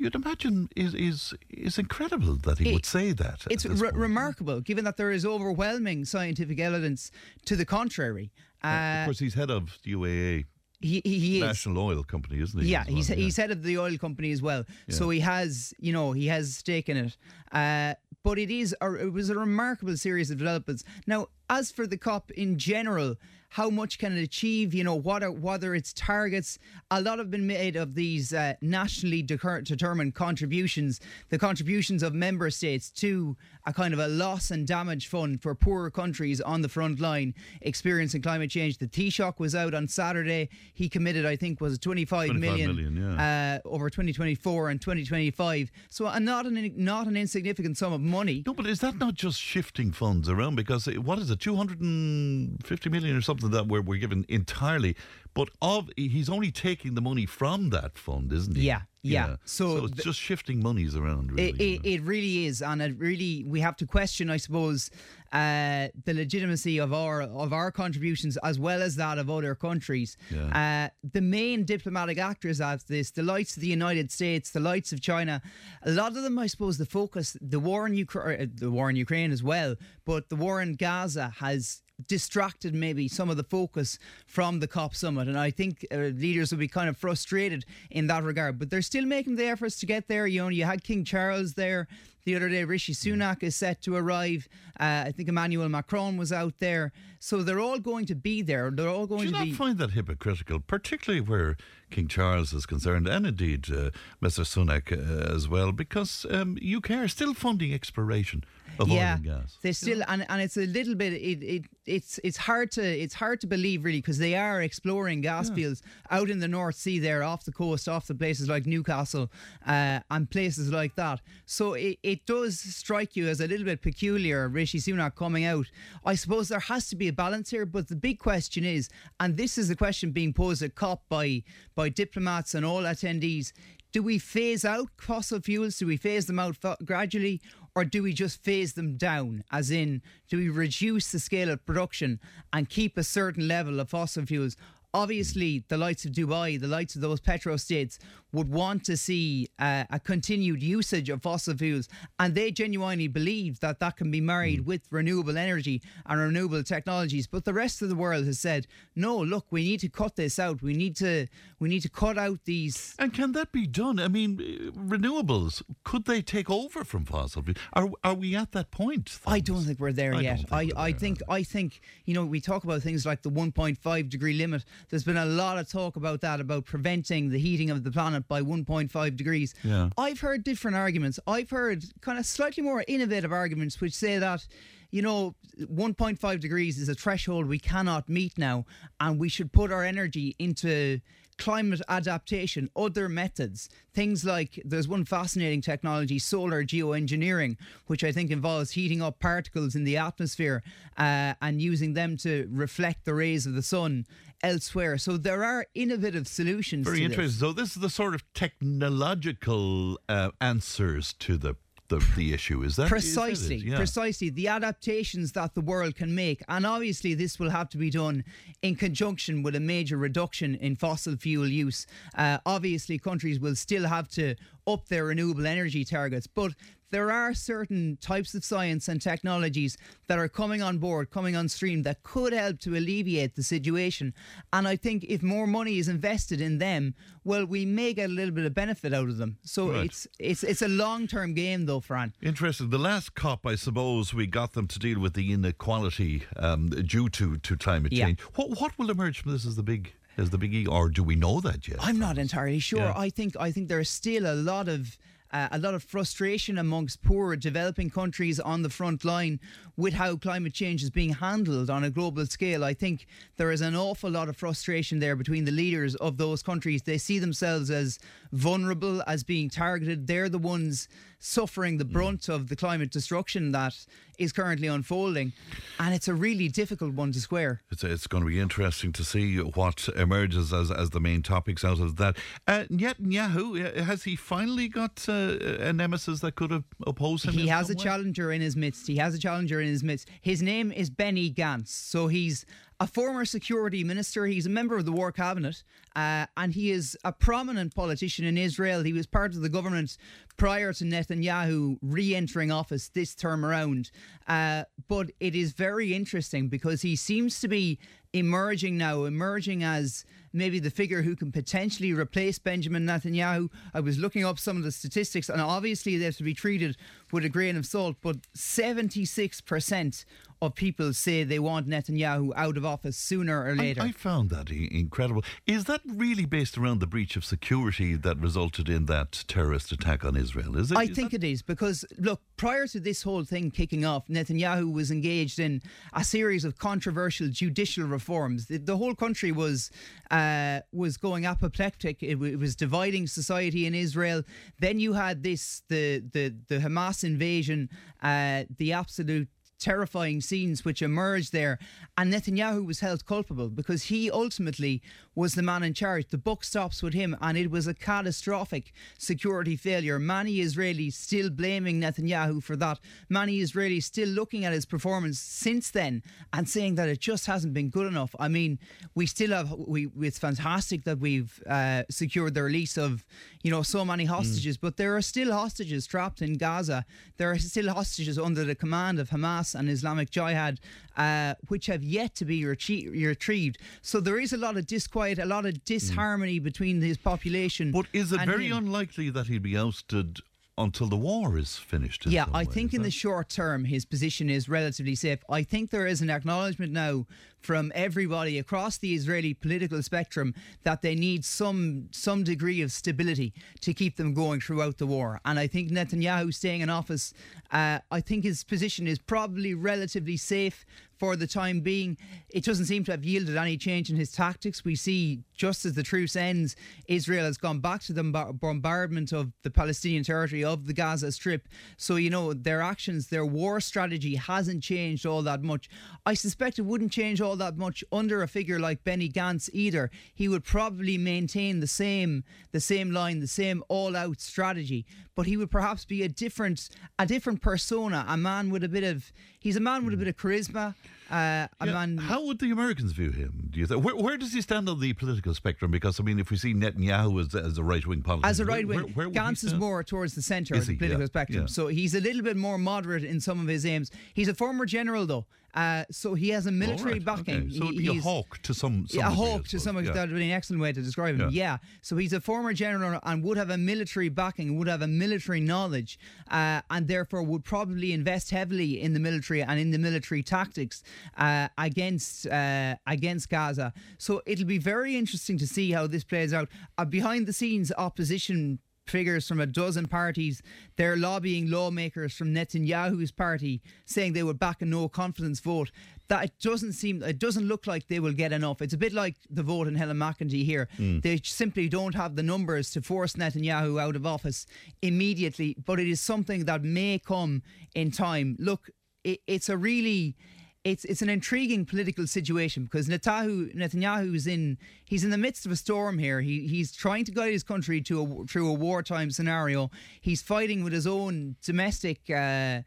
you'd 0.03 0.15
imagine 0.15 0.69
is 0.77 0.93
is 0.95 1.35
is 1.51 1.79
incredible 1.79 2.37
that 2.47 2.59
he 2.59 2.71
It- 2.71 2.75
would 2.75 2.87
say 2.87 3.13
that. 3.13 3.39
It's 3.51 3.65
re- 3.65 3.91
remarkable, 3.95 4.61
given 4.61 4.85
that 4.85 4.97
there 4.97 5.13
is 5.13 5.25
overwhelming 5.25 6.05
scientific 6.05 6.59
evidence 6.59 7.11
to 7.47 7.57
the 7.57 7.65
contrary. 7.65 8.31
of 8.63 8.71
Uh, 8.71 9.05
course, 9.07 9.19
he's 9.19 9.35
head 9.35 9.51
of 9.51 9.79
the 9.85 9.93
UAE 9.93 10.45
he, 10.81 11.01
he. 11.05 11.41
National 11.41 11.79
Oil 11.79 12.03
Company, 12.03 12.41
isn't 12.43 12.61
he? 12.61 12.69
Yeah, 12.69 12.85
well? 12.87 12.97
he's 12.97 13.09
he's 13.09 13.37
head 13.37 13.51
of 13.53 13.63
the 13.63 13.79
oil 13.79 13.97
company 13.99 14.31
as 14.33 14.43
well. 14.43 14.65
So 14.89 15.11
he 15.11 15.21
has, 15.21 15.73
you 15.79 15.93
know, 15.93 16.13
he 16.13 16.27
has 16.27 16.57
stake 16.57 16.89
in 16.89 16.97
it. 16.97 17.17
Uh, 17.53 17.95
but 18.25 18.39
it 18.39 18.51
is, 18.51 18.75
a, 18.81 18.89
it 19.07 19.13
was 19.13 19.31
a 19.31 19.37
remarkable 19.39 19.97
series 19.97 20.31
of 20.31 20.39
developments. 20.39 20.83
Now, 21.07 21.29
as 21.53 21.71
for 21.71 21.87
the 21.87 21.99
COP 21.99 22.31
in 22.33 22.59
general, 22.59 23.17
how 23.51 23.69
much 23.69 23.99
can 23.99 24.17
it 24.17 24.23
achieve? 24.23 24.73
You 24.73 24.83
know, 24.83 24.95
what 24.95 25.23
are 25.23 25.31
what 25.31 25.63
are 25.63 25.75
its 25.75 25.93
targets? 25.93 26.59
A 26.91 27.03
lot 27.03 27.19
have 27.19 27.31
been 27.31 27.47
made 27.47 27.77
of 27.77 27.95
these 27.95 28.33
uh, 28.33 28.55
nationally 28.63 29.21
decur- 29.21 29.61
determined 29.61 30.15
contributions, 30.15 31.01
the 31.29 31.39
contributions 31.39 32.03
of 32.03 32.15
member 32.15 32.49
states 32.49 32.89
to 32.93 33.37
a 33.67 33.73
kind 33.75 33.93
of 33.93 34.01
a 34.01 34.09
loss 34.09 34.51
and 34.51 34.67
damage 34.67 35.07
fund 35.07 35.43
for 35.43 35.55
poorer 35.55 35.91
countries 35.91 36.41
on 36.41 36.63
the 36.63 36.69
front 36.69 36.99
line 36.99 37.35
experiencing 37.61 38.23
climate 38.23 38.51
change. 38.51 38.79
The 38.79 38.89
Taoiseach 38.89 39.39
was 39.39 39.55
out 39.55 39.75
on 39.75 39.87
Saturday. 39.87 40.49
He 40.73 40.89
committed, 40.89 41.27
I 41.27 41.37
think, 41.37 41.61
was 41.61 41.79
25 41.79 42.29
25 42.31 42.41
million, 42.41 42.75
million, 42.75 43.21
uh, 43.21 43.61
over 43.67 43.91
2024 43.91 44.71
and 44.71 44.81
2025. 44.81 45.71
So 45.91 46.07
uh, 46.07 46.19
not 46.19 46.47
an 46.47 46.73
not 46.77 47.07
an 47.07 47.19
insignificant 47.19 47.77
sum 47.77 47.93
of 47.93 48.01
money. 48.01 48.43
No, 48.47 48.55
but 48.55 48.67
is 48.67 48.81
that 48.81 48.97
not 48.97 49.13
just 49.13 49.39
shifting 49.39 49.93
funds 49.93 50.27
around? 50.31 50.57
Because 50.57 50.89
it- 50.89 51.05
what 51.05 51.19
is 51.19 51.31
it, 51.31 51.39
250 51.43 52.89
million 52.89 53.17
or 53.17 53.21
something 53.21 53.51
that 53.51 53.67
we're, 53.67 53.81
we're 53.81 53.99
given 53.99 54.25
entirely? 54.29 54.97
But 55.35 55.49
of 55.63 55.91
he's 55.97 56.29
only 56.29 56.51
taking 56.51 56.95
the 56.95 57.01
money 57.01 57.27
from 57.27 57.71
that 57.71 57.97
fund, 57.99 58.33
isn't 58.33 58.57
he? 58.57 58.65
Yeah, 58.65 58.83
yeah. 59.03 59.37
So, 59.45 59.79
So 59.79 59.85
it's 59.87 59.95
th- 59.95 60.05
just 60.05 60.21
shifting 60.21 60.63
monies 60.63 60.95
around, 60.95 61.33
really. 61.33 61.49
It, 61.49 61.61
you 61.61 61.75
it, 61.75 61.85
know. 61.85 61.91
it 61.91 62.03
really 62.03 62.47
is, 62.47 62.63
and 62.63 62.83
it 62.83 62.99
really 62.99 63.45
we 63.47 63.61
have 63.61 63.77
to 63.77 63.87
question, 63.87 64.29
I 64.31 64.37
suppose, 64.37 64.91
uh, 65.33 65.89
the 66.05 66.13
legitimacy 66.13 66.79
of 66.79 66.93
our 66.93 67.23
of 67.23 67.53
our 67.53 67.73
contributions 67.73 68.37
as 68.45 68.59
well 68.59 68.83
as 68.83 68.97
that 68.97 69.17
of 69.19 69.31
other 69.31 69.55
countries. 69.55 70.17
Uh, 70.53 70.89
the 71.13 71.23
main 71.23 71.65
diplomatic 71.65 72.19
actors 72.19 72.61
at 72.61 72.87
this, 72.87 73.11
the 73.11 73.23
lights 73.23 73.57
of 73.57 73.63
the 73.63 73.69
United 73.69 74.13
States, 74.13 74.51
the 74.51 74.61
lights 74.61 74.93
of 74.93 75.01
China, 75.01 75.41
a 75.83 75.91
lot 75.91 76.15
of 76.17 76.23
them, 76.23 76.39
I 76.39 76.47
suppose, 76.47 76.77
the 76.79 76.87
focus, 76.87 77.37
the 77.41 77.59
war 77.59 77.87
in 77.87 77.95
Ukraine, 77.95 78.53
the 78.55 78.71
war 78.71 78.91
in 78.91 78.97
Ukraine 78.97 79.33
as 79.33 79.43
well, 79.43 79.77
but 80.05 80.29
the 80.29 80.37
war 80.37 80.61
in 80.61 80.75
Gaza 80.75 81.33
has 81.39 81.82
distracted 82.09 82.75
maybe 82.75 83.09
some 83.09 83.31
of 83.31 83.37
the 83.37 83.45
focus 83.45 83.99
from 84.27 84.61
the 84.61 84.67
COP 84.67 84.95
summit. 84.95 85.29
And 85.29 85.39
I 85.39 85.51
think 85.51 85.87
uh, 85.93 85.97
leaders 85.97 86.51
will 86.51 86.59
be 86.59 86.69
kind 86.69 86.89
of 86.89 86.97
frustrated 86.97 87.65
in 87.91 88.07
that 88.09 88.23
regard. 88.23 88.59
But 88.59 88.71
they're 88.71 88.83
still 88.83 89.07
making 89.07 89.37
the 89.37 89.47
efforts 89.47 89.79
to 89.81 89.87
get 89.87 90.09
there. 90.09 90.27
You 90.27 90.43
know, 90.43 90.49
you 90.49 90.65
had 90.65 90.85
King 90.85 91.05
Charles 91.05 91.55
there 91.55 91.89
the 92.25 92.35
other 92.37 92.49
day. 92.49 92.65
Rishi 92.65 92.93
Sunak 92.95 93.43
is 93.43 93.57
set 93.57 93.83
to 93.83 93.97
arrive. 93.97 94.49
Uh, 94.79 95.05
I 95.07 95.13
think 95.13 95.29
Emmanuel 95.29 95.69
Macron 95.69 96.17
was 96.17 96.33
out 96.33 96.55
there. 96.59 96.93
So 97.19 97.43
they're 97.43 97.61
all 97.61 97.79
going 97.79 98.07
to 98.07 98.15
be 98.15 98.43
there. 98.43 98.71
They're 98.71 98.89
all 98.89 99.07
Do 99.07 99.17
going 99.17 99.27
you 99.27 99.33
to 99.33 99.39
not 99.39 99.45
be. 99.45 99.53
find 99.53 99.79
that 99.79 99.93
hypocritical, 99.93 100.59
particularly 100.61 101.21
where 101.21 101.57
King 101.91 102.09
Charles 102.09 102.53
is 102.53 102.67
concerned, 102.67 103.07
and 103.07 103.27
indeed 103.27 103.67
uh, 103.71 103.91
Mr. 104.21 104.45
Sunak 104.45 104.91
uh, 104.93 105.35
as 105.35 105.49
well, 105.49 105.71
because 105.73 106.27
um, 106.31 106.57
UK 106.77 106.91
are 106.93 107.09
still 107.09 107.35
funding 107.35 107.73
exploration 107.73 108.43
of 108.79 108.91
oil 108.91 108.99
and 108.99 109.25
gas. 109.25 109.59
they 109.61 109.71
still 109.73 110.03
and, 110.09 110.25
and 110.31 110.41
it's 110.41 110.57
a 110.57 110.65
little 110.65 110.95
bit 110.95 111.13
it, 111.13 111.43
it 111.43 111.65
it's 111.85 112.19
it's 112.25 112.39
hard 112.39 112.71
to 112.71 112.83
it's 112.83 113.13
hard 113.13 113.39
to 113.39 113.47
believe 113.47 113.85
really 113.85 113.99
because 113.99 114.17
they 114.17 114.35
are 114.35 114.63
exploring 114.63 115.21
gas 115.21 115.51
fields 115.51 115.83
out 116.11 116.31
in 116.31 116.39
the 116.39 116.49
North 116.49 116.77
Sea 116.77 116.99
there 116.99 117.23
off 117.23 117.45
the 117.45 117.53
coast 117.53 117.87
off 117.87 118.07
the 118.07 118.15
places 118.15 118.49
like 118.49 118.65
Newcastle 118.65 119.31
uh, 119.67 120.01
and 120.11 120.31
places 120.31 120.73
like 120.73 120.95
that 120.95 121.21
so 121.45 121.75
it, 121.75 121.99
it 122.03 122.12
does 122.15 122.59
strike 122.61 123.17
you 123.17 123.29
as 123.29 123.41
a 123.41 123.47
little 123.47 123.65
bit 123.65 123.83
peculiar 123.83 124.49
Rishi 124.49 124.79
Sunak 124.79 125.15
coming 125.15 125.45
out 125.45 125.67
I 126.05 126.15
suppose 126.15 126.49
there 126.49 126.61
has 126.61 126.89
to 126.89 126.97
be 126.97 127.09
a 127.09 127.13
balance 127.13 127.51
here 127.51 127.67
but 127.67 127.89
the 127.89 127.97
big 127.97 128.19
question 128.19 128.65
is 128.65 128.89
and 129.21 129.37
this 129.37 129.59
is 129.59 129.71
a 129.71 129.77
question 129.77 130.11
being 130.11 130.33
posed 130.33 130.63
at 130.63 130.75
COP 130.75 131.03
by 131.09 131.43
by 131.75 131.89
diplomats 131.89 132.55
and 132.55 132.65
all 132.65 132.83
attendees 132.83 133.53
do 133.93 134.03
we 134.03 134.19
phase 134.19 134.65
out 134.65 134.89
fossil 134.97 135.41
fuels? 135.41 135.77
Do 135.77 135.87
we 135.87 135.99
phase 135.99 136.25
them 136.25 136.39
out 136.39 136.57
gradually? 136.83 137.43
Or 137.75 137.85
do 137.85 138.03
we 138.03 138.15
just 138.15 138.43
phase 138.43 138.73
them 138.73 138.97
down? 138.97 139.45
As 139.53 139.71
in, 139.71 140.03
do 140.29 140.39
we 140.39 140.49
reduce 140.49 141.13
the 141.13 141.21
scale 141.21 141.51
of 141.51 141.65
production 141.67 142.19
and 142.53 142.69
keep 142.69 142.97
a 142.97 143.05
certain 143.05 143.47
level 143.47 143.81
of 143.81 143.91
fossil 143.91 144.25
fuels? 144.25 144.57
Obviously, 144.95 145.65
the 145.69 145.77
likes 145.77 146.05
of 146.05 146.13
Dubai, 146.13 146.61
the 146.61 146.69
likes 146.69 146.95
of 146.95 147.01
those 147.01 147.21
petro 147.21 147.57
states 147.57 147.99
would 148.33 148.49
want 148.49 148.85
to 148.85 148.97
see 148.97 149.49
uh, 149.59 149.85
a 149.91 150.01
continued 150.01 150.63
usage 150.63 151.09
of 151.11 151.23
fossil 151.23 151.55
fuels, 151.57 151.89
and 152.19 152.35
they 152.35 152.51
genuinely 152.51 153.09
believe 153.09 153.61
that 153.61 153.79
that 153.81 153.97
can 153.97 154.11
be 154.11 154.21
married 154.21 154.67
with 154.67 154.83
renewable 154.91 155.37
energy 155.37 155.83
and 156.07 156.21
renewable 156.21 156.63
technologies. 156.63 157.27
But 157.27 157.45
the 157.45 157.53
rest 157.53 157.83
of 157.83 157.89
the 157.89 157.95
world 157.95 158.25
has 158.27 158.39
said, 158.41 158.67
no, 158.97 159.19
look, 159.19 159.47
we 159.51 159.63
need 159.63 159.81
to 159.81 159.89
cut 159.89 160.17
this 160.17 160.39
out. 160.39 160.63
We 160.63 160.75
need 160.75 160.97
to 160.97 161.27
we 161.59 161.69
need 161.69 161.83
to 161.83 161.91
cut 161.91 162.19
out 162.19 162.41
these 162.45 162.95
And 162.99 163.13
can 163.13 163.33
that 163.33 163.53
be 163.53 163.67
done? 163.67 164.01
I 164.01 164.09
mean, 164.09 164.39
renewables, 164.77 165.63
could 165.85 166.07
they 166.07 166.23
take 166.23 166.51
over 166.51 166.85
from 166.85 167.05
fossil 167.05 167.43
fuels? 167.43 167.59
Are, 167.75 167.89
are 168.03 168.15
we 168.15 168.35
at 168.35 168.53
that 168.53 168.71
point? 168.71 169.19
I 169.27 169.41
don't 169.41 169.63
think 169.63 169.79
we're 169.79 169.93
there 169.93 170.15
I 170.15 170.21
yet. 170.21 170.45
I, 170.51 170.71
I 170.77 170.93
think 170.93 171.21
I 171.29 171.43
think 171.43 171.81
you 172.05 172.15
know 172.15 172.25
we 172.25 172.41
talk 172.41 172.65
about 172.65 172.83
things 172.83 173.05
like 173.07 173.23
the 173.23 173.31
1.5 173.31 174.09
degree 174.09 174.35
limit. 174.35 174.65
There's 174.91 175.05
been 175.05 175.17
a 175.17 175.27
lot 175.27 175.59
of 175.59 175.71
talk 175.71 175.97
about 175.97 176.21
that 176.21 176.41
about 176.41 176.65
preventing 176.65 177.31
the 177.31 177.39
heating 177.39 177.71
of 177.71 177.85
the 177.85 177.91
planet 177.91 178.29
by 178.29 178.43
1.5 178.43 179.17
degrees. 179.17 179.55
Yeah. 179.63 179.91
I've 179.97 180.21
heard 180.21 180.45
different 180.45 180.77
arguments. 180.77 181.19
I've 181.27 181.51
heard 181.51 181.85
kind 182.01 182.19
of 182.19 182.27
slightly 182.27 182.63
more 182.63 182.85
innovative 182.87 183.33
arguments 183.33 183.81
which 183.81 183.95
say 183.95 184.19
that 184.19 184.47
you 184.91 185.03
know 185.03 185.35
1.5 185.59 186.41
degrees 186.41 186.79
is 186.79 186.89
a 186.89 186.95
threshold 186.95 187.47
we 187.47 187.59
cannot 187.59 188.09
meet 188.09 188.37
now 188.39 188.65
and 189.01 189.19
we 189.19 189.29
should 189.29 189.53
put 189.53 189.73
our 189.73 189.83
energy 189.83 190.37
into 190.39 191.01
climate 191.39 191.81
adaptation, 191.89 192.69
other 192.77 193.09
methods, 193.09 193.69
things 193.95 194.25
like 194.25 194.61
there's 194.65 194.89
one 194.89 195.05
fascinating 195.05 195.61
technology, 195.61 196.19
solar 196.19 196.65
geoengineering, 196.65 197.57
which 197.87 198.05
I 198.05 198.13
think 198.13 198.31
involves 198.31 198.73
heating 198.73 199.03
up 199.03 199.19
particles 199.19 199.75
in 199.75 199.85
the 199.85 199.97
atmosphere 199.97 200.63
uh, 200.97 201.35
and 201.41 201.61
using 201.61 201.95
them 201.95 202.17
to 202.19 202.49
reflect 202.51 203.05
the 203.05 203.15
rays 203.15 203.47
of 203.47 203.55
the 203.55 203.63
sun 203.63 204.07
elsewhere. 204.43 204.99
So 204.99 205.17
there 205.17 205.45
are 205.45 205.67
innovative 205.75 206.27
solutions. 206.27 206.87
Very 206.87 207.05
interesting. 207.05 207.25
This. 207.27 207.39
So 207.39 207.53
this 207.53 207.77
is 207.77 207.83
the 207.83 207.91
sort 207.91 208.15
of 208.15 208.23
technological 208.35 209.99
uh, 210.09 210.31
answers 210.41 211.13
to 211.21 211.37
the 211.37 211.57
the, 211.93 212.05
the 212.17 212.33
issue. 212.33 212.63
Is 212.63 212.77
that 212.77 212.89
precisely 212.89 213.57
is 213.57 213.63
that 213.63 213.69
yeah. 213.71 213.77
precisely 213.77 214.31
the 214.31 214.49
adaptations 214.49 215.33
that 215.33 215.55
the 215.55 215.61
world 215.61 215.95
can 215.95 216.15
make, 216.15 216.43
and 216.49 216.67
obviously 216.67 217.15
this 217.15 217.39
will 217.39 217.51
have 217.51 217.69
to 217.71 217.79
be 217.79 217.91
done 217.91 218.25
in 218.63 218.75
conjunction 218.75 219.43
with 219.43 219.55
a 219.55 219.61
major 219.61 219.97
reduction 219.97 220.55
in 220.57 220.77
fossil 220.77 221.17
fuel 221.17 221.47
use. 221.47 221.87
Uh, 222.17 222.39
obviously, 222.47 222.99
countries 222.99 223.39
will 223.39 223.57
still 223.57 223.87
have 223.87 224.09
to 224.09 224.35
up 224.67 224.89
their 224.89 225.07
renewable 225.07 225.47
energy 225.47 225.85
targets, 225.85 226.27
but 226.27 226.53
there 226.93 227.11
are 227.11 227.33
certain 227.33 227.97
types 228.01 228.35
of 228.35 228.45
science 228.45 228.87
and 228.87 229.01
technologies 229.01 229.79
that 230.09 230.19
are 230.19 230.29
coming 230.29 230.61
on 230.61 230.77
board, 230.77 231.11
coming 231.11 231.35
on 231.35 231.49
stream 231.49 231.83
that 231.83 232.03
could 232.03 232.35
help 232.35 232.61
to 232.61 232.77
alleviate 232.77 233.35
the 233.35 233.43
situation. 233.43 234.13
And 234.53 234.69
I 234.69 234.77
think 234.77 235.05
if 235.05 235.23
more 235.23 235.47
money 235.47 235.79
is 235.79 235.89
invested 235.89 236.41
in 236.41 236.59
them, 236.59 236.95
well, 237.25 237.47
we 237.47 237.65
may 237.65 237.95
get 237.95 238.11
a 238.11 238.13
little 238.13 238.35
bit 238.35 238.45
of 238.45 238.55
benefit 238.55 238.93
out 238.93 239.09
of 239.09 239.17
them. 239.17 239.39
So 239.43 239.71
right. 239.71 239.87
it's 239.87 240.07
it's 240.19 240.45
it's 240.45 240.63
a 240.63 240.69
long 240.69 241.07
term 241.07 241.33
game, 241.33 241.65
though, 241.65 241.81
Fran. 241.81 242.13
Interesting. 242.21 242.69
The 242.69 242.79
last 242.79 243.15
COP, 243.15 243.47
I 243.47 243.55
suppose, 243.55 244.13
we 244.13 244.27
got 244.27 244.53
them 244.53 244.67
to 244.69 244.79
deal 244.79 245.01
with 245.01 245.15
the 245.15 245.33
inequality 245.33 246.25
um, 246.37 246.69
due 246.69 247.09
to 247.09 247.39
to 247.39 247.57
climate 247.57 247.93
change. 247.93 248.21
Yeah. 248.21 248.27
What 248.35 248.61
what 248.61 248.79
will 248.79 248.91
emerge 248.91 249.23
from 249.23 249.33
this 249.33 249.47
as 249.47 249.57
the 249.57 249.63
big 249.63 249.95
as 250.17 250.31
the 250.31 250.39
biggie, 250.39 250.69
or 250.69 250.89
do 250.89 251.03
we 251.03 251.15
know 251.15 251.41
that 251.41 251.69
yet? 251.69 251.79
I'm 251.81 251.99
not 251.99 252.19
entirely 252.19 252.59
sure. 252.59 252.81
Yeah. 252.81 252.95
I 252.97 253.11
think 253.11 253.37
I 253.39 253.51
think 253.53 253.69
there's 253.69 253.91
still 253.91 254.27
a 254.27 254.35
lot 254.35 254.69
of 254.69 254.99
uh, 255.33 255.49
a 255.51 255.59
lot 255.59 255.75
of 255.75 255.83
frustration 255.83 256.59
amongst 256.59 257.03
poor 257.03 257.35
developing 257.37 257.89
countries 257.89 258.39
on 258.39 258.63
the 258.63 258.69
front 258.69 259.05
line 259.05 259.41
with 259.77 259.95
how 259.95 260.17
climate 260.17 260.53
change 260.53 260.83
is 260.83 260.91
being 260.91 261.15
handled 261.15 261.71
on 261.71 261.85
a 261.85 261.91
global 261.91 262.27
scale. 262.27 262.63
I 262.63 262.75
think 262.75 263.07
there 263.37 263.51
is 263.51 263.63
an 263.63 263.75
awful 263.75 264.11
lot 264.11 264.29
of 264.29 264.37
frustration 264.37 264.99
there 264.99 265.17
between 265.17 265.45
the 265.45 265.53
leaders 265.53 265.95
of 265.97 266.19
those 266.19 266.43
countries. 266.43 266.83
They 266.83 266.99
see 266.99 267.19
themselves 267.19 267.71
as 267.71 267.99
vulnerable, 268.33 269.03
as 269.07 269.25
being 269.25 269.49
targeted. 269.49 270.07
They're 270.07 270.29
the 270.29 270.39
ones 270.39 270.89
suffering 271.23 271.79
the 271.79 271.85
brunt 271.85 272.29
of 272.29 272.49
the 272.49 272.57
climate 272.57 272.91
destruction 272.91 273.53
that 273.53 273.87
is 274.19 274.33
currently 274.33 274.67
unfolding. 274.67 275.33
And 275.79 275.95
it's 275.95 276.09
a 276.09 276.15
really 276.15 276.49
difficult 276.49 276.95
one 276.95 277.13
to 277.13 277.21
square. 277.21 277.63
It's, 277.71 277.85
it's 277.85 278.07
going 278.07 278.25
to 278.25 278.29
be 278.29 278.41
interesting 278.41 278.93
to 278.93 279.05
see 279.05 279.39
what 279.39 279.89
emerges 279.97 280.53
as, 280.53 280.71
as 280.71 280.91
the 280.91 281.01
main 281.01 281.23
topics 281.23 281.65
out 281.65 281.79
of 281.79 281.97
that. 281.97 282.17
Uh, 282.47 282.65
Netanyahu, 282.71 283.79
uh, 283.79 283.85
has 283.85 284.03
he 284.03 284.17
finally 284.17 284.69
got 284.69 285.05
uh, 285.09 285.39
a 285.61 285.73
nemesis 285.73 286.21
that 286.21 286.35
could 286.35 286.65
oppose 286.87 287.25
him? 287.25 287.35
He 287.35 287.47
has 287.49 287.71
a 287.71 287.75
way? 287.75 287.85
challenger 287.85 288.33
in 288.33 288.41
his 288.41 288.57
midst. 288.57 288.87
He 288.89 288.97
has 288.97 289.15
a 289.15 289.19
challenger 289.19 289.61
in 289.61 289.69
his 289.69 289.85
midst. 289.85 290.09
His 290.21 290.43
name 290.43 290.73
is 290.73 290.91
Benny 290.91 291.33
Gantz. 291.33 291.69
So 291.69 292.09
he's 292.09 292.45
a 292.83 292.87
former 292.89 293.25
security 293.25 293.85
minister. 293.85 294.27
He's 294.27 294.47
a 294.47 294.51
member 294.51 294.77
of 294.77 294.85
the 294.85 294.91
war 294.91 295.13
cabinet, 295.13 295.63
uh, 295.95 296.27
and 296.37 296.53
he 296.53 296.73
is 296.73 296.99
a 297.05 297.13
prominent 297.13 297.77
politician 297.77 298.25
in 298.25 298.37
Israel. 298.37 298.83
He 298.83 298.93
was 298.93 299.07
part 299.07 299.37
of 299.37 299.41
the 299.41 299.49
government 299.49 299.97
prior 300.37 300.73
to 300.73 300.85
Netanyahu 300.85 301.77
re 301.81 302.17
entering 302.17 302.51
office 302.51 302.89
this 302.89 303.15
term 303.15 303.45
around. 303.45 303.93
Uh, 304.27 304.65
but 304.89 305.13
it 305.21 305.37
is 305.37 305.53
very 305.53 305.95
interesting 305.95 306.49
because 306.49 306.83
he 306.83 306.97
seems 306.97 307.39
to 307.39 307.47
be 307.47 307.79
emerging 308.13 308.77
now, 308.77 309.05
emerging 309.05 309.63
as 309.63 310.05
maybe 310.33 310.59
the 310.59 310.71
figure 310.71 311.03
who 311.03 311.15
can 311.15 311.31
potentially 311.31 311.93
replace 311.93 312.39
Benjamin 312.39 312.87
Netanyahu. 312.87 313.51
I 313.75 313.81
was 313.81 313.99
looking 313.99 314.25
up 314.25 314.39
some 314.39 314.57
of 314.57 314.63
the 314.63 314.73
statistics, 314.73 315.29
and 315.29 315.41
obviously 315.41 315.97
they 315.99 316.07
have 316.07 316.17
to 316.17 316.23
be 316.23 316.35
treated 316.35 316.77
with 317.11 317.25
a 317.25 317.29
grain 317.29 317.57
of 317.57 317.67
salt, 317.67 317.97
but 318.01 318.17
76% 318.35 320.05
of 320.43 320.57
people 320.57 320.93
say 320.93 321.23
they 321.23 321.39
want 321.39 321.69
Netanyahu 321.69 322.33
out 322.35 322.57
of 322.57 322.65
office 322.65 322.97
sooner 322.97 323.47
or 323.47 323.55
later. 323.55 323.81
I, 323.81 323.87
I, 323.87 323.93
found 323.93 324.31
that 324.31 324.51
incredible. 324.51 325.23
Is 325.47 325.65
that 325.67 325.83
really 325.87 326.25
based 326.25 326.59
around 326.59 326.81
the 326.81 326.87
breach 326.87 327.15
of 327.15 327.25
security 327.25 327.95
that 327.95 328.19
resulted 328.19 328.69
in 328.69 328.87
that 328.87 329.25
terrorist 329.29 329.71
attack 329.71 330.05
on 330.05 330.17
Israel? 330.17 330.57
Is 330.59 330.73
it? 330.73 330.79
I 330.79 330.85
is 330.85 330.91
think 330.91 331.13
that? 331.13 331.23
it 331.23 331.31
is 331.31 331.43
because 331.43 331.85
look, 331.97 332.21
prior 332.37 332.67
to 332.67 332.81
this 332.81 333.05
whole 333.05 333.23
thing 333.23 333.53
kicking 333.53 333.85
off, 333.85 334.09
Netanyahu 334.09 334.73
was 334.73 334.91
engaged 334.91 335.39
in 335.39 335.63
a 335.93 336.03
series 336.03 336.45
of 336.45 336.59
controversial 336.59 337.29
judicial 337.29 337.85
reforms. 337.85 338.02
The, 338.47 338.59
the 338.59 338.77
whole 338.77 338.95
country 338.95 339.33
was 339.33 339.71
uh, 340.11 340.61
was 340.73 340.97
going 340.97 341.25
apoplectic. 341.27 342.03
It, 342.03 342.21
it 342.23 342.39
was 342.39 342.57
dividing 342.57 343.07
society 343.07 343.67
in 343.67 343.75
Israel. 343.75 344.23
Then 344.59 344.81
you 344.81 344.93
had 344.93 345.23
this 345.23 345.63
the 345.69 346.03
the 346.13 346.35
the 346.49 346.59
Hamas 346.59 347.05
invasion, 347.05 347.69
uh, 348.03 348.45
the 348.59 348.73
absolute 348.73 349.29
terrifying 349.63 350.21
scenes 350.21 350.65
which 350.65 350.83
emerged 350.83 351.33
there. 351.33 351.59
And 351.97 352.13
Netanyahu 352.13 352.67
was 352.67 352.81
held 352.81 353.07
culpable 353.07 353.49
because 353.49 353.85
he 353.85 354.11
ultimately 354.11 354.83
was 355.15 355.35
the 355.35 355.43
man 355.43 355.63
in 355.63 355.75
charge. 355.75 356.09
The 356.09 356.19
buck 356.19 356.43
stops 356.45 356.83
with 356.83 356.95
him, 356.95 357.17
and 357.21 357.37
it 357.37 357.51
was 357.51 357.67
a 357.67 357.75
catastrophic 357.75 358.73
security 358.99 359.57
failure. 359.57 359.99
Many 359.99 360.37
Israelis 360.37 360.95
still 360.95 361.31
blaming 361.31 361.81
Netanyahu 361.81 362.43
for 362.43 362.57
that. 362.57 362.81
Many 363.09 363.41
Israelis 363.41 363.85
still 363.85 364.09
looking 364.09 364.45
at 364.45 364.53
his 364.53 364.65
performance 364.65 365.19
since 365.21 365.71
then 365.71 366.03
and 366.33 366.49
saying 366.49 366.77
that 366.77 366.89
it 366.89 367.01
just 367.01 367.27
hasn't 367.27 367.55
been 367.55 367.69
good 367.69 367.87
enough. 367.87 368.15
I 368.19 368.29
mean, 368.29 368.59
we 368.95 369.07
still 369.07 369.31
have. 369.31 369.53
We 369.53 369.89
it's 370.01 370.19
fantastic 370.19 370.85
that 370.85 370.99
we've 370.99 371.43
uh, 371.49 371.83
secured 371.91 372.35
the 372.35 372.43
release 372.43 372.77
of 372.77 373.05
you 373.43 373.51
know 373.51 373.63
so 373.63 373.85
many 373.85 374.07
hostages, 374.07 374.57
mm. 374.57 374.63
but 374.63 374.77
there 374.77 374.97
are 374.97 375.03
still 375.03 375.33
hostages 375.33 375.87
trapped 375.87 376.23
in 376.23 376.39
Gaza. 376.39 376.85
There 377.19 377.31
are 377.31 377.39
still 377.39 377.73
hostages 377.73 378.19
under 378.19 378.45
the 378.45 378.55
command 378.55 378.99
of 378.99 379.11
Hamas 379.11 379.52
and 379.55 379.69
Islamic 379.69 380.11
Jihad, 380.11 380.61
uh, 380.97 381.35
which 381.49 381.67
have 381.67 381.83
yet 381.83 382.15
to 382.17 382.25
be 382.25 382.45
retrieved. 382.45 383.59
So 383.81 384.01
there 384.01 384.19
is 384.19 384.33
a 384.33 384.37
lot 384.37 384.57
of 384.57 384.67
disquiet, 384.67 385.19
a 385.19 385.25
lot 385.25 385.47
of 385.47 385.65
disharmony 385.65 386.41
mm. 386.41 386.45
between 386.45 386.81
his 386.81 386.97
population. 386.97 387.73
But 387.73 387.87
is 387.93 388.13
it 388.13 388.21
very 388.25 388.49
him. 388.49 388.59
unlikely 388.59 389.11
that 389.11 389.27
he'd 389.27 389.43
be 389.43 389.57
ousted 389.57 390.21
until 390.59 390.87
the 390.87 390.97
war 390.97 391.39
is 391.39 391.57
finished. 391.57 392.07
Yeah, 392.07 392.27
I 392.35 392.45
think 392.45 392.75
in 392.75 392.83
the 392.83 392.91
short 392.91 393.31
term 393.31 393.65
his 393.65 393.85
position 393.85 394.29
is 394.29 394.49
relatively 394.49 394.95
safe. 394.95 395.21
I 395.31 395.43
think 395.43 395.71
there 395.71 395.87
is 395.87 396.03
an 396.03 396.11
acknowledgement 396.11 396.73
now 396.73 397.07
from 397.41 397.73
everybody 397.75 398.39
across 398.39 398.79
the 398.79 398.95
Israeli 398.95 399.35
political 399.35 399.83
spectrum 399.83 400.35
that 400.63 400.83
they 400.83 400.95
need 400.95 401.25
some 401.25 401.89
some 401.91 402.23
degree 402.23 402.61
of 402.61 402.71
stability 402.71 403.33
to 403.61 403.73
keep 403.73 403.97
them 403.97 404.13
going 404.13 404.41
throughout 404.41 404.79
the 404.79 404.87
war. 404.87 405.21
And 405.25 405.39
I 405.39 405.47
think 405.47 405.71
Netanyahu 405.71 406.35
staying 406.35 406.61
in 406.61 406.69
office, 406.69 407.15
uh, 407.51 407.79
I 407.91 408.01
think 408.01 408.25
his 408.25 408.45
position 408.45 408.87
is 408.87 408.99
probably 408.99 409.55
relatively 409.55 410.19
safe 410.19 410.67
for 411.03 411.17
the 411.17 411.27
time 411.27 411.59
being. 411.59 411.99
It 412.29 412.45
doesn't 412.45 412.67
seem 412.67 412.85
to 412.85 412.93
have 412.93 413.05
yielded 413.05 413.37
any 413.37 413.57
change 413.57 413.91
in 413.91 413.97
his 413.97 414.13
tactics. 414.13 414.65
We 414.65 414.77
see 414.77 415.25
just 415.35 415.65
as 415.65 415.73
the 415.73 415.83
truce 415.83 416.15
ends, 416.15 416.55
Israel 416.87 417.25
has 417.25 417.37
gone 417.37 417.59
back 417.59 417.81
to 417.83 417.93
the 417.93 418.05
bombardment 418.05 419.11
of 419.11 419.33
the 419.43 419.51
Palestinian 419.51 420.05
territory 420.05 420.45
of 420.45 420.69
the 420.69 420.73
Gaza 420.73 421.11
Strip. 421.11 421.49
So, 421.77 421.97
you 421.97 422.09
know, 422.09 422.33
their 422.33 422.63
actions, 422.63 423.09
their 423.09 423.27
war 423.27 423.61
strategy 423.61 424.15
hasn't 424.15 424.63
changed 424.63 425.05
all 425.05 425.23
that 425.23 425.43
much. 425.43 425.69
I 426.07 426.15
suspect 426.15 426.61
it 426.61 426.63
wouldn't 426.63 426.93
change 426.93 427.21
all 427.21 427.35
that 427.35 427.57
much 427.57 427.83
under 427.91 428.23
a 428.23 428.29
figure 428.29 428.61
like 428.61 428.85
Benny 428.85 429.09
Gantz 429.09 429.51
either. 429.53 429.91
He 430.15 430.29
would 430.29 430.45
probably 430.45 430.99
maintain 430.99 431.59
the 431.59 431.67
same 431.67 432.23
the 432.53 432.61
same 432.61 432.93
line, 432.93 433.19
the 433.19 433.27
same 433.27 433.65
all-out 433.69 434.21
strategy, 434.21 434.87
but 435.17 435.27
he 435.27 435.37
would 435.37 435.51
perhaps 435.51 435.85
be 435.85 436.05
a 436.05 436.09
different 436.09 436.69
a 436.97 437.07
different 437.07 437.43
persona, 437.43 438.05
a 438.07 438.17
man 438.17 438.51
with 438.51 438.63
a 438.63 438.69
bit 438.69 438.85
of 438.85 439.13
he's 439.43 439.57
a 439.57 439.61
man 439.61 439.85
with 439.85 439.95
a 439.95 439.97
bit 439.97 440.09
of 440.09 440.17
charisma. 440.17 440.75
Uh, 441.11 441.47
a 441.61 441.67
yeah, 441.67 441.73
man. 441.73 441.99
How 441.99 442.25
would 442.25 442.39
the 442.39 442.51
Americans 442.51 442.93
view 442.93 443.11
him? 443.11 443.51
Do 443.51 443.61
you 443.61 443.67
think? 443.67 443.85
Where, 443.85 443.95
where, 443.95 444.17
does 444.17 444.33
he 444.33 444.41
stand 444.41 444.67
on 444.69 444.81
the 444.81 444.95
political 444.95 445.35
spectrum? 445.35 445.71
Because 445.71 446.01
I 446.01 446.05
mean, 446.05 446.19
if 446.19 446.31
we 446.31 446.39
see 446.39 446.55
Netanyahu 446.55 447.21
as, 447.21 447.35
as 447.35 447.59
a 447.59 447.63
right 447.63 447.87
wing 447.87 448.01
politician, 448.01 448.31
as 448.31 448.41
a 448.41 448.47
right 448.47 448.67
wing, 448.67 448.95
Gantz 448.95 449.45
is 449.45 449.53
more 449.53 449.85
towards 449.85 450.15
the 450.15 450.23
centre 450.23 450.55
of 450.55 450.67
the 450.67 450.77
political 450.77 451.03
yeah, 451.03 451.07
spectrum. 451.07 451.41
Yeah. 451.43 451.47
So 451.47 451.67
he's 451.67 451.95
a 451.95 452.01
little 452.01 452.23
bit 452.23 452.39
more 452.39 452.57
moderate 452.57 453.05
in 453.05 453.21
some 453.21 453.41
of 453.41 453.47
his 453.47 453.67
aims. 453.67 453.91
He's 454.15 454.29
a 454.29 454.35
former 454.35 454.65
general, 454.65 455.05
though. 455.05 455.27
Uh, 455.55 455.85
so 455.91 456.15
he 456.15 456.31
has 456.31 456.47
a 456.47 456.51
military 456.51 456.95
right, 456.95 457.05
backing. 457.05 457.43
Okay. 457.43 457.59
So 457.59 457.67
he, 457.67 457.99
a 457.99 458.01
hawk 458.01 458.39
to 458.43 458.55
some, 458.55 458.87
some 458.89 459.01
a 459.01 459.11
hawk 459.11 459.47
to 459.49 459.61
some 459.61 459.77
extent. 459.77 459.97
Yeah. 459.97 460.03
That 460.03 460.13
would 460.13 460.19
be 460.19 460.25
an 460.25 460.31
excellent 460.31 460.63
way 460.63 460.73
to 460.73 460.81
describe 460.81 461.17
him. 461.17 461.31
Yeah. 461.31 461.43
yeah. 461.43 461.57
So 461.83 461.97
he's 461.97 462.13
a 462.13 462.21
former 462.21 462.53
general 462.53 462.99
and 463.03 463.23
would 463.23 463.37
have 463.37 463.51
a 463.51 463.59
military 463.59 464.09
backing, 464.09 464.59
would 464.59 464.69
have 464.69 464.83
a 464.83 464.87
military 464.87 465.41
knowledge, 465.41 465.99
uh, 466.31 466.63
and 466.71 466.89
therefore 466.89 467.23
would 467.23 467.45
probably 467.45 467.93
invest 467.93 468.31
heavily 468.31 468.81
in 468.81 468.95
the 468.95 469.01
military 469.01 469.43
and 469.43 469.61
in 469.61 469.71
the 469.71 469.79
military 469.79 470.23
tactics 470.23 470.83
uh, 471.19 471.49
against 471.59 472.27
uh, 472.27 472.77
against 472.87 473.29
Gaza. 473.29 473.73
So 473.99 474.23
it'll 474.27 474.47
be 474.47 474.59
very 474.59 474.97
interesting 474.97 475.39
to 475.39 475.47
see 475.47 475.73
how 475.73 475.87
this 475.87 476.05
plays 476.05 476.33
out. 476.33 476.49
A 476.79 476.87
behind 476.87 477.27
the 477.27 477.33
scenes 477.33 477.73
opposition 477.77 478.59
figures 478.87 479.27
from 479.27 479.41
a 479.41 479.47
dozen 479.47 479.87
parties. 479.87 480.43
They're 480.77 480.97
lobbying 480.97 481.51
lawmakers 481.51 482.15
from 482.15 482.35
Netanyahu's 482.35 483.13
party, 483.13 483.63
saying 483.87 484.13
they 484.13 484.23
would 484.23 484.39
back 484.39 484.63
a 484.63 484.65
no 484.65 484.89
confidence 484.89 485.41
vote. 485.41 485.71
That 486.09 486.25
it 486.25 486.33
doesn't 486.41 486.75
seem, 486.75 487.03
it 487.03 487.19
doesn't 487.19 487.47
look 487.47 487.67
like 487.67 487.89
they 487.89 488.01
will 488.01 488.13
get 488.13 488.33
enough. 488.33 488.61
It's 488.61 488.75
a 488.75 488.79
bit 488.79 488.93
like 488.93 489.17
the 489.31 489.43
vote 489.43 489.69
in 489.69 489.77
Helen 489.77 489.97
McEntee 489.97 490.45
here. 490.45 490.69
Hmm. 490.77 491.01
They 491.01 491.21
simply 491.25 491.69
don't 491.69 491.95
have 491.95 492.17
the 492.17 492.23
numbers 492.23 492.71
to 492.73 492.83
force 492.83 493.15
Netanyahu 493.15 493.81
out 493.81 493.97
of 493.97 494.07
office 494.07 494.47
immediately, 494.83 495.57
but 495.65 495.81
it 495.81 495.89
is 495.89 496.01
something 496.01 496.45
that 496.45 496.63
may 496.63 496.99
come 496.99 497.43
in 497.75 497.91
time. 497.91 498.37
Look, 498.39 498.71
it, 499.05 499.21
it's 499.27 499.49
a 499.49 499.57
really 499.57 500.17
it's 500.65 500.85
it's 500.85 501.03
an 501.03 501.09
intriguing 501.09 501.65
political 501.65 502.07
situation 502.07 502.65
because 502.65 502.89
Netanyahu 502.89 503.55
Netanyahu 503.55 504.15
is 504.15 504.27
in 504.27 504.59
he's 504.85 505.03
in 505.03 505.11
the 505.11 505.19
midst 505.19 505.45
of 505.45 505.53
a 505.53 505.57
storm 505.57 505.99
here. 505.99 506.21
He 506.21 506.47
he's 506.47 506.73
trying 506.73 507.05
to 507.07 507.13
guide 507.13 507.33
his 507.33 507.43
country 507.43 507.81
to 507.83 508.03
a, 508.03 508.27
through 508.27 508.49
a 508.49 508.55
wartime 508.55 509.11
scenario. 509.11 509.71
He's 510.01 510.23
fighting 510.23 510.63
with 510.63 510.73
his 510.73 510.87
own 510.87 511.37
domestic 511.45 512.01
uh, 512.09 512.61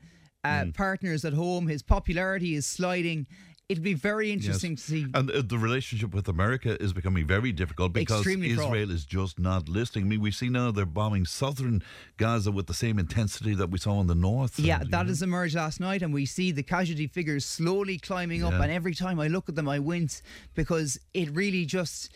uh, 0.43 0.65
partners 0.73 1.23
at 1.23 1.33
home. 1.33 1.67
His 1.67 1.81
popularity 1.81 2.55
is 2.55 2.65
sliding. 2.65 3.27
It'd 3.67 3.83
be 3.83 3.95
very 3.95 4.31
interesting 4.31 4.73
Yes. 4.73 4.81
to 4.85 4.91
see. 4.91 5.05
And 5.15 5.31
uh, 5.31 5.41
the 5.43 5.57
relationship 5.57 6.13
with 6.13 6.27
America 6.27 6.79
is 6.79 6.93
becoming 6.93 7.25
very 7.25 7.51
difficult 7.51 7.93
because 7.93 8.19
Extremely. 8.19 8.51
Israel 8.51 8.91
is 8.91 9.05
just 9.05 9.39
not 9.39 9.67
listening. 9.67 10.05
I 10.05 10.07
mean, 10.07 10.21
we 10.21 10.29
see 10.29 10.49
now 10.49 10.69
they're 10.69 10.85
bombing 10.85 11.25
southern 11.25 11.81
Gaza 12.17 12.51
with 12.51 12.67
the 12.67 12.75
same 12.75 12.99
intensity 12.99 13.55
that 13.55 13.71
we 13.71 13.79
saw 13.79 13.99
in 14.01 14.07
the 14.07 14.13
north. 14.13 14.59
Yeah, 14.59 14.81
and, 14.81 14.91
that 14.91 15.03
know. 15.03 15.09
has 15.09 15.23
emerged 15.23 15.55
last 15.55 15.79
night, 15.79 16.03
and 16.03 16.13
we 16.13 16.27
see 16.27 16.51
the 16.51 16.61
casualty 16.61 17.07
figures 17.07 17.43
slowly 17.43 17.97
climbing 17.97 18.43
up. 18.43 18.53
And 18.53 18.71
every 18.71 18.93
time 18.93 19.19
I 19.19 19.29
look 19.29 19.49
at 19.49 19.55
them, 19.55 19.67
I 19.67 19.79
wince 19.79 20.21
because 20.53 20.99
it 21.15 21.35
really 21.35 21.65
just 21.65 22.13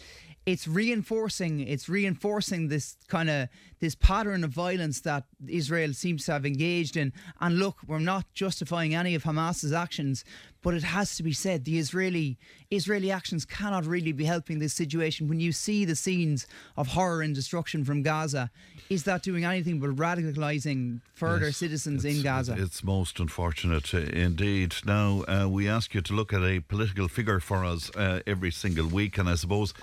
it's 0.52 0.68
reinforcing 0.68 1.60
it's 1.60 1.88
reinforcing 1.88 2.70
this 2.70 2.98
kind 3.08 3.30
of 3.30 3.48
this 3.80 3.96
pattern 3.96 4.44
of 4.44 4.52
violence 4.52 5.02
that 5.02 5.24
Israel 5.48 5.94
seems 5.94 6.26
to 6.26 6.34
have 6.34 6.46
engaged 6.46 6.98
in. 6.98 7.14
And 7.40 7.60
look, 7.60 7.78
we're 7.88 8.00
not 8.00 8.26
justifying 8.34 8.94
any 8.94 9.16
of 9.16 9.24
Hamas's 9.24 9.72
actions, 9.72 10.26
but 10.62 10.74
it 10.74 10.84
has 10.84 11.16
to 11.16 11.24
be 11.24 11.32
said 11.32 11.64
the 11.64 11.78
Israeli 11.78 12.38
Israeli 12.72 13.12
actions 13.12 13.46
cannot 13.46 13.86
really 13.86 14.12
be 14.12 14.26
helping 14.26 14.60
this 14.60 14.74
situation. 14.74 15.28
When 15.28 15.40
you 15.40 15.52
see 15.52 15.86
the 15.86 15.96
scenes 15.96 16.48
of 16.78 16.88
horror 16.88 17.22
and 17.22 17.34
destruction 17.34 17.86
from 17.86 18.02
Gaza, 18.02 18.50
is 18.90 19.04
that 19.04 19.24
doing 19.24 19.46
anything 19.46 19.80
but 19.80 19.92
radicalizing 19.92 21.02
further 21.14 21.48
Yes, 21.48 21.58
citizens 21.58 22.06
in 22.06 22.22
Gaza? 22.22 22.56
It's 22.58 22.84
most 22.84 23.20
unfortunate 23.20 23.94
uh, 23.94 24.00
indeed. 24.00 24.76
Now, 24.86 25.24
uh, 25.28 25.48
we 25.48 25.70
ask 25.70 25.94
you 25.94 26.02
to 26.02 26.14
look 26.14 26.34
at 26.34 26.42
a 26.42 26.60
political 26.60 27.08
figure 27.08 27.40
for 27.40 27.64
us 27.64 27.92
uh, 27.96 28.22
every 28.28 28.52
single 28.52 28.88
week, 28.88 29.18
and 29.20 29.30
I 29.30 29.36
suppose. 29.36 29.74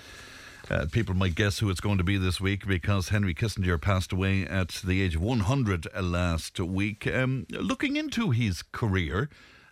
Uh, 0.69 0.85
people 0.91 1.15
might 1.15 1.33
guess 1.33 1.59
who 1.59 1.69
it's 1.69 1.79
going 1.79 1.97
to 1.97 2.03
be 2.03 2.17
this 2.17 2.41
week 2.41 2.67
because 2.67 3.07
Henry 3.09 3.33
Kissinger 3.33 3.79
passed 3.81 4.11
away 4.11 4.45
at 4.45 4.69
the 4.83 5.01
age 5.01 5.15
of 5.15 5.21
100 5.21 5.87
last 6.01 6.59
week. 6.59 7.07
Um, 7.07 7.45
looking 7.51 7.95
into 7.95 8.31
his 8.31 8.63
career, 8.63 9.29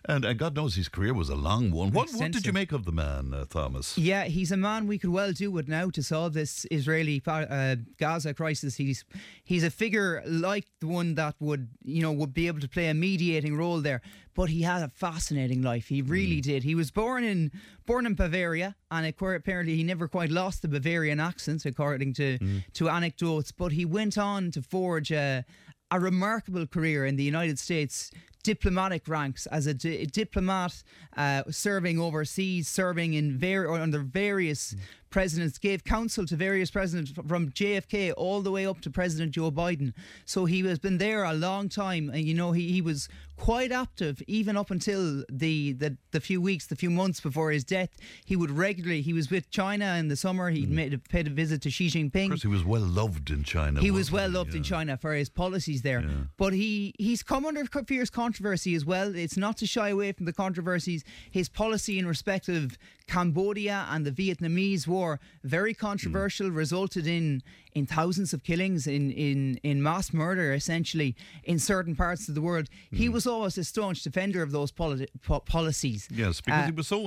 and 0.08 0.38
God 0.38 0.54
knows 0.54 0.74
his 0.74 0.88
career 0.88 1.12
was 1.12 1.28
a 1.28 1.34
long 1.34 1.70
one. 1.70 1.90
What, 1.90 2.10
what 2.12 2.30
did 2.30 2.46
you 2.46 2.52
make 2.52 2.72
of 2.72 2.84
the 2.84 2.92
man, 2.92 3.34
uh, 3.34 3.44
Thomas? 3.44 3.98
Yeah, 3.98 4.24
he's 4.24 4.52
a 4.52 4.56
man 4.56 4.86
we 4.86 4.98
could 4.98 5.10
well 5.10 5.32
do 5.32 5.50
with 5.50 5.68
now 5.68 5.90
to 5.90 6.02
solve 6.02 6.32
this 6.34 6.66
Israeli 6.70 7.22
uh, 7.26 7.76
Gaza 7.98 8.32
crisis. 8.34 8.76
He's 8.76 9.04
he's 9.44 9.64
a 9.64 9.70
figure 9.70 10.22
like 10.26 10.66
the 10.80 10.86
one 10.86 11.14
that 11.16 11.34
would 11.40 11.68
you 11.84 12.02
know 12.02 12.12
would 12.12 12.34
be 12.34 12.46
able 12.46 12.60
to 12.60 12.68
play 12.68 12.88
a 12.88 12.94
mediating 12.94 13.56
role 13.56 13.80
there. 13.80 14.00
But 14.34 14.50
he 14.50 14.62
had 14.62 14.82
a 14.82 14.88
fascinating 14.88 15.62
life. 15.62 15.88
He 15.88 16.02
really 16.02 16.42
did. 16.42 16.62
He 16.62 16.74
was 16.74 16.90
born 16.90 17.24
in 17.24 17.50
born 17.86 18.06
in 18.06 18.14
Bavaria, 18.14 18.76
and 18.90 19.06
apparently 19.06 19.76
he 19.76 19.82
never 19.82 20.08
quite 20.08 20.30
lost 20.30 20.62
the 20.62 20.68
Bavarian 20.68 21.20
accent, 21.20 21.64
according 21.64 22.14
to 22.14 22.38
to 22.74 22.88
anecdotes. 22.88 23.50
But 23.50 23.72
he 23.72 23.84
went 23.84 24.18
on 24.18 24.50
to 24.52 24.62
forge 24.62 25.10
a, 25.10 25.44
a 25.90 25.98
remarkable 25.98 26.66
career 26.66 27.06
in 27.06 27.16
the 27.16 27.24
United 27.24 27.58
States 27.58 28.10
diplomatic 28.46 29.08
ranks 29.08 29.46
as 29.46 29.66
a 29.66 29.74
di- 29.74 30.06
diplomat 30.06 30.84
uh, 31.16 31.42
serving 31.50 31.98
overseas, 31.98 32.68
serving 32.68 33.14
in 33.14 33.36
or 33.66 33.80
under 33.80 33.98
various 33.98 34.76
presidents, 35.16 35.56
gave 35.56 35.82
counsel 35.82 36.26
to 36.26 36.36
various 36.36 36.70
presidents 36.70 37.10
from 37.26 37.48
JFK 37.48 38.12
all 38.18 38.42
the 38.42 38.50
way 38.50 38.66
up 38.66 38.82
to 38.82 38.90
President 38.90 39.32
Joe 39.32 39.50
Biden. 39.50 39.94
So 40.26 40.44
he 40.44 40.60
has 40.66 40.78
been 40.78 40.98
there 40.98 41.24
a 41.24 41.32
long 41.32 41.70
time, 41.70 42.10
and 42.10 42.22
you 42.22 42.34
know 42.34 42.52
he, 42.52 42.70
he 42.70 42.82
was 42.82 43.08
quite 43.38 43.72
active 43.72 44.22
even 44.26 44.56
up 44.56 44.70
until 44.70 45.24
the, 45.30 45.72
the 45.72 45.96
the 46.10 46.20
few 46.20 46.40
weeks, 46.40 46.66
the 46.66 46.76
few 46.76 46.90
months 46.90 47.20
before 47.20 47.50
his 47.50 47.64
death. 47.64 47.90
He 48.26 48.36
would 48.36 48.50
regularly 48.50 49.00
he 49.00 49.14
was 49.14 49.30
with 49.30 49.50
China 49.50 49.96
in 49.98 50.08
the 50.08 50.16
summer. 50.16 50.50
He 50.50 50.64
mm-hmm. 50.64 50.74
made 50.74 51.04
paid 51.08 51.26
a 51.26 51.30
visit 51.30 51.62
to 51.62 51.70
Xi 51.70 51.88
Jinping. 51.88 52.24
Of 52.24 52.30
course, 52.32 52.42
he 52.42 52.48
was 52.48 52.64
well 52.64 52.82
loved 52.82 53.30
in 53.30 53.42
China. 53.42 53.80
He 53.80 53.90
was 53.90 54.12
well 54.12 54.28
loved 54.28 54.54
in 54.54 54.62
China 54.62 54.98
for 54.98 55.14
his 55.14 55.30
policies 55.30 55.80
there, 55.80 56.04
but 56.36 56.52
he 56.52 56.94
he's 56.98 57.22
come 57.22 57.46
under 57.46 57.64
fierce 57.64 58.10
controversy 58.10 58.74
as 58.74 58.84
well. 58.84 59.14
It's 59.16 59.38
not 59.38 59.56
to 59.58 59.66
shy 59.66 59.88
away 59.88 60.12
from 60.12 60.26
the 60.26 60.34
controversies. 60.34 61.04
His 61.30 61.48
policy 61.48 61.98
in 61.98 62.06
respect 62.06 62.50
of 62.50 62.76
Cambodia 63.06 63.86
and 63.90 64.04
the 64.04 64.10
Vietnamese 64.10 64.86
War 64.86 65.05
very 65.44 65.74
controversial, 65.74 66.50
resulted 66.50 67.06
in 67.06 67.42
in 67.78 67.84
thousands 67.86 68.30
of 68.34 68.40
killings, 68.50 68.86
in 68.96 69.04
in 69.26 69.38
in 69.70 69.76
mass 69.90 70.06
murder, 70.22 70.46
essentially 70.62 71.10
in 71.44 71.58
certain 71.72 71.94
parts 72.04 72.22
of 72.28 72.34
the 72.36 72.40
world. 72.48 72.66
He 73.02 73.08
was 73.16 73.24
always 73.32 73.58
a 73.58 73.64
staunch 73.72 73.98
defender 74.08 74.40
of 74.46 74.50
those 74.56 74.70
politi- 74.80 75.08
po- 75.28 75.40
policies. 75.56 76.00
Yes, 76.22 76.40
because 76.40 76.62
Uh, 76.64 76.66
he 76.72 76.76
was 76.80 76.88
so 76.94 76.98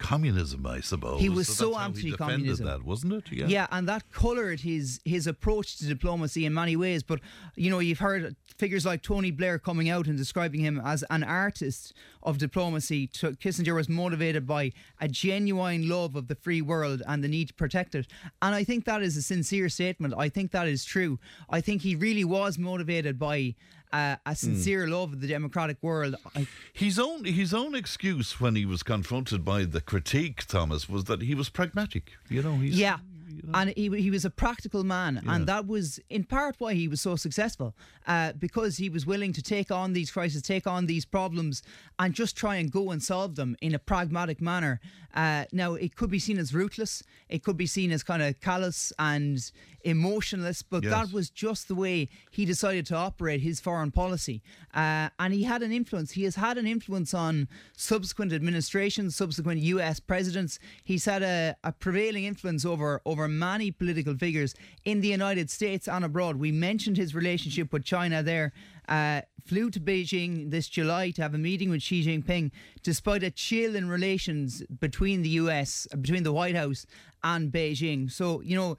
anti-communism, 0.00 0.66
I 0.66 0.80
suppose. 0.80 1.20
He 1.20 1.28
was 1.28 1.48
so 1.48 1.70
defended 1.72 2.04
anti-communism. 2.04 2.66
that, 2.66 2.80
wasn't 2.84 3.12
it? 3.18 3.24
Yeah. 3.32 3.46
Yeah, 3.56 3.66
and 3.74 3.88
that 3.88 4.02
coloured 4.22 4.60
his 4.70 5.00
his 5.14 5.24
approach 5.34 5.68
to 5.78 5.84
diplomacy 5.94 6.42
in 6.48 6.52
many 6.62 6.76
ways. 6.84 7.00
But 7.10 7.18
you 7.56 7.70
know, 7.72 7.80
you've 7.86 7.98
heard 8.08 8.36
figures 8.62 8.84
like 8.90 9.00
Tony 9.02 9.30
Blair 9.38 9.58
coming 9.68 9.88
out 9.94 10.06
and 10.10 10.16
describing 10.24 10.60
him 10.68 10.80
as 10.94 11.00
an 11.10 11.22
artist 11.24 11.82
of 12.22 12.38
diplomacy. 12.46 13.00
Kissinger 13.44 13.74
was 13.74 13.88
motivated 13.88 14.44
by 14.46 14.72
a 15.00 15.08
genuine 15.24 15.82
love 15.96 16.12
of 16.20 16.24
the 16.30 16.34
free 16.44 16.62
world 16.72 16.98
and 17.08 17.18
the 17.24 17.28
need 17.36 17.48
to 17.48 17.54
protect 17.54 17.94
it. 18.00 18.06
And 18.44 18.52
I 18.60 18.62
think 18.64 18.80
that 18.84 19.00
is 19.02 19.14
a 19.16 19.22
sincere 19.34 19.68
statement. 19.68 19.95
I 20.16 20.28
think 20.28 20.50
that 20.52 20.68
is 20.68 20.84
true. 20.84 21.18
I 21.48 21.60
think 21.60 21.82
he 21.82 21.94
really 21.94 22.24
was 22.24 22.58
motivated 22.58 23.18
by. 23.18 23.54
Uh, 23.92 24.16
a 24.26 24.34
sincere 24.34 24.88
love 24.88 25.12
of 25.12 25.20
the 25.20 25.28
democratic 25.28 25.76
world. 25.80 26.16
I, 26.34 26.48
His 26.72 26.98
own 26.98 27.24
his 27.24 27.54
own 27.54 27.74
excuse 27.76 28.40
when 28.40 28.56
he 28.56 28.66
was 28.66 28.82
confronted 28.82 29.44
by 29.44 29.64
the 29.64 29.80
critique, 29.80 30.44
Thomas, 30.46 30.88
was 30.88 31.04
that 31.04 31.22
he 31.22 31.36
was 31.36 31.48
pragmatic. 31.48 32.10
You 32.28 32.42
know, 32.42 32.56
he's 32.56 32.76
Yeah. 32.76 32.98
And 33.54 33.72
he, 33.76 33.88
he 34.00 34.10
was 34.10 34.24
a 34.24 34.30
practical 34.30 34.82
man, 34.82 35.22
and 35.28 35.46
that 35.46 35.66
was 35.66 36.00
in 36.08 36.24
part 36.24 36.56
why 36.58 36.74
he 36.74 36.88
was 36.88 37.00
so 37.00 37.16
successful, 37.16 37.74
uh, 38.06 38.32
because 38.32 38.78
he 38.78 38.88
was 38.88 39.06
willing 39.06 39.32
to 39.34 39.42
take 39.42 39.70
on 39.70 39.92
these 39.92 40.10
crises, 40.10 40.42
take 40.42 40.66
on 40.66 40.86
these 40.86 41.04
problems, 41.04 41.62
and 41.98 42.14
just 42.14 42.36
try 42.36 42.56
and 42.56 42.72
go 42.72 42.90
and 42.90 43.02
solve 43.02 43.36
them 43.36 43.56
in 43.60 43.74
a 43.74 43.78
pragmatic 43.78 44.40
manner. 44.40 44.80
Uh, 45.16 45.46
now, 45.50 45.74
it 45.74 45.96
could 45.96 46.10
be 46.10 46.18
seen 46.18 46.38
as 46.38 46.52
ruthless, 46.54 47.02
it 47.28 47.42
could 47.42 47.56
be 47.56 47.66
seen 47.66 47.90
as 47.90 48.02
kind 48.02 48.22
of 48.22 48.38
callous 48.40 48.92
and 48.98 49.50
emotionless, 49.82 50.62
but 50.62 50.82
Yes. 50.84 50.92
that 50.92 51.12
was 51.14 51.30
just 51.30 51.68
the 51.68 51.74
way 51.74 52.08
he 52.30 52.44
decided 52.44 52.84
to 52.86 52.96
operate 52.96 53.40
his 53.40 53.58
foreign 53.60 53.90
policy. 53.90 54.42
Uh, 54.74 55.08
and 55.18 55.32
he 55.32 55.44
had 55.44 55.62
an 55.62 55.72
influence. 55.72 56.10
He 56.12 56.24
has 56.24 56.34
had 56.34 56.58
an 56.58 56.66
influence 56.66 57.14
on 57.14 57.48
subsequent 57.76 58.32
administrations, 58.32 59.16
subsequent 59.16 59.60
US 59.62 60.00
presidents. 60.00 60.58
He's 60.84 61.04
had 61.04 61.22
a, 61.22 61.56
a 61.64 61.72
prevailing 61.72 62.24
influence 62.24 62.64
over, 62.64 63.00
over 63.06 63.26
many 63.28 63.70
political 63.70 64.14
figures 64.16 64.54
in 64.84 65.00
the 65.00 65.08
United 65.08 65.50
States 65.50 65.88
and 65.88 66.04
abroad. 66.04 66.36
We 66.36 66.52
mentioned 66.52 66.96
his 66.96 67.14
relationship 67.14 67.72
with 67.72 67.84
China 67.84 68.22
there. 68.22 68.52
Uh, 68.88 69.22
flew 69.44 69.70
to 69.70 69.80
Beijing 69.80 70.50
this 70.50 70.68
July 70.68 71.10
to 71.12 71.22
have 71.22 71.34
a 71.34 71.38
meeting 71.38 71.70
with 71.70 71.82
Xi 71.82 72.04
Jinping, 72.04 72.50
despite 72.82 73.22
a 73.22 73.30
chill 73.30 73.76
in 73.76 73.88
relations 73.88 74.62
between 74.80 75.22
the 75.22 75.30
US, 75.30 75.86
between 76.00 76.24
the 76.24 76.32
White 76.32 76.56
House 76.56 76.86
and 77.22 77.52
Beijing. 77.52 78.10
So, 78.10 78.40
you 78.40 78.56
know, 78.56 78.76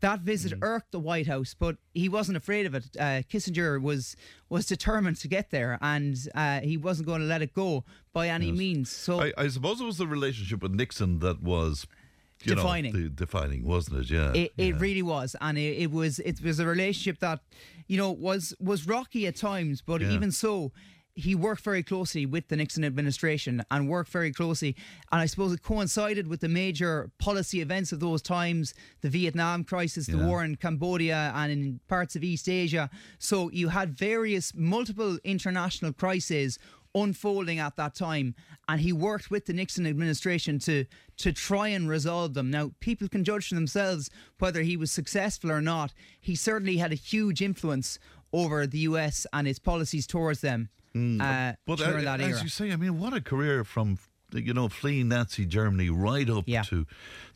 that 0.00 0.20
visit 0.20 0.52
irked 0.62 0.92
the 0.92 1.00
White 1.00 1.26
House, 1.26 1.54
but 1.58 1.76
he 1.94 2.08
wasn't 2.08 2.36
afraid 2.36 2.66
of 2.66 2.74
it. 2.74 2.84
Uh, 2.98 3.22
Kissinger 3.30 3.80
was 3.80 4.16
was 4.48 4.66
determined 4.66 5.16
to 5.18 5.28
get 5.28 5.50
there, 5.50 5.78
and 5.80 6.16
uh, 6.34 6.60
he 6.60 6.76
wasn't 6.76 7.06
going 7.06 7.20
to 7.20 7.26
let 7.26 7.42
it 7.42 7.54
go 7.54 7.84
by 8.12 8.28
any 8.28 8.52
means. 8.52 8.90
So 8.90 9.20
I, 9.20 9.32
I 9.36 9.48
suppose 9.48 9.80
it 9.80 9.84
was 9.84 9.98
the 9.98 10.06
relationship 10.06 10.62
with 10.62 10.72
Nixon 10.72 11.20
that 11.20 11.42
was 11.42 11.86
you 12.44 12.54
know, 12.54 12.62
Defining. 12.62 12.92
the- 12.92 13.08
defining, 13.08 13.64
wasn't 13.64 14.00
it? 14.00 14.10
Yeah. 14.10 14.32
it, 14.32 14.52
it 14.56 14.74
yeah. 14.74 14.78
really 14.78 15.02
was, 15.02 15.34
and 15.40 15.56
it, 15.58 15.78
it 15.84 15.90
was 15.90 16.18
it 16.20 16.40
was 16.42 16.58
a 16.60 16.66
relationship 16.66 17.18
that 17.20 17.40
you 17.88 17.96
know 17.96 18.12
was 18.12 18.54
was 18.60 18.86
rocky 18.86 19.26
at 19.26 19.36
times, 19.36 19.82
but 19.82 20.00
Yeah. 20.00 20.10
even 20.12 20.30
so. 20.32 20.72
He 21.18 21.34
worked 21.34 21.64
very 21.64 21.82
closely 21.82 22.26
with 22.26 22.48
the 22.48 22.56
Nixon 22.56 22.84
administration 22.84 23.62
and 23.70 23.88
worked 23.88 24.10
very 24.10 24.30
closely. 24.34 24.76
And 25.10 25.18
I 25.22 25.24
suppose 25.24 25.50
it 25.54 25.62
coincided 25.62 26.28
with 26.28 26.40
the 26.40 26.48
major 26.50 27.10
policy 27.18 27.62
events 27.62 27.90
of 27.90 28.00
those 28.00 28.20
times 28.20 28.74
the 29.00 29.08
Vietnam 29.08 29.64
crisis, 29.64 30.08
the 30.08 30.18
war 30.18 30.44
in 30.44 30.56
Cambodia, 30.56 31.32
and 31.34 31.50
in 31.50 31.80
parts 31.88 32.16
of 32.16 32.22
East 32.22 32.50
Asia. 32.50 32.90
So 33.18 33.50
you 33.50 33.68
had 33.68 33.96
various, 33.96 34.52
multiple 34.54 35.16
international 35.24 35.94
crises 35.94 36.58
unfolding 36.96 37.60
at 37.60 37.76
that 37.76 37.94
time, 37.94 38.34
and 38.68 38.80
he 38.80 38.92
worked 38.92 39.30
with 39.30 39.46
the 39.46 39.52
Nixon 39.52 39.86
administration 39.86 40.58
to 40.60 40.84
to 41.18 41.32
try 41.32 41.68
and 41.68 41.88
resolve 41.88 42.34
them. 42.34 42.50
Now, 42.50 42.72
people 42.80 43.08
can 43.08 43.22
judge 43.22 43.48
for 43.48 43.54
themselves 43.54 44.10
whether 44.38 44.62
he 44.62 44.76
was 44.76 44.90
successful 44.90 45.52
or 45.52 45.60
not. 45.60 45.92
He 46.20 46.34
certainly 46.34 46.78
had 46.78 46.92
a 46.92 46.96
huge 46.96 47.40
influence 47.42 47.98
over 48.32 48.66
the 48.66 48.78
U.S. 48.90 49.26
and 49.32 49.46
its 49.46 49.58
policies 49.60 50.06
towards 50.06 50.40
them 50.40 50.68
uh, 50.94 51.52
But 51.66 51.78
during 51.78 52.06
uh, 52.06 52.16
that 52.16 52.20
as 52.20 52.30
era. 52.36 52.42
you 52.42 52.48
say, 52.48 52.72
I 52.72 52.76
mean, 52.76 52.98
what 52.98 53.12
a 53.14 53.20
career 53.20 53.64
from 53.64 53.98
you 54.44 54.54
know 54.54 54.68
fleeing 54.68 55.08
Nazi 55.08 55.44
Germany 55.46 55.90
right 55.90 56.28
up 56.28 56.44
Yeah. 56.46 56.62
to 56.64 56.86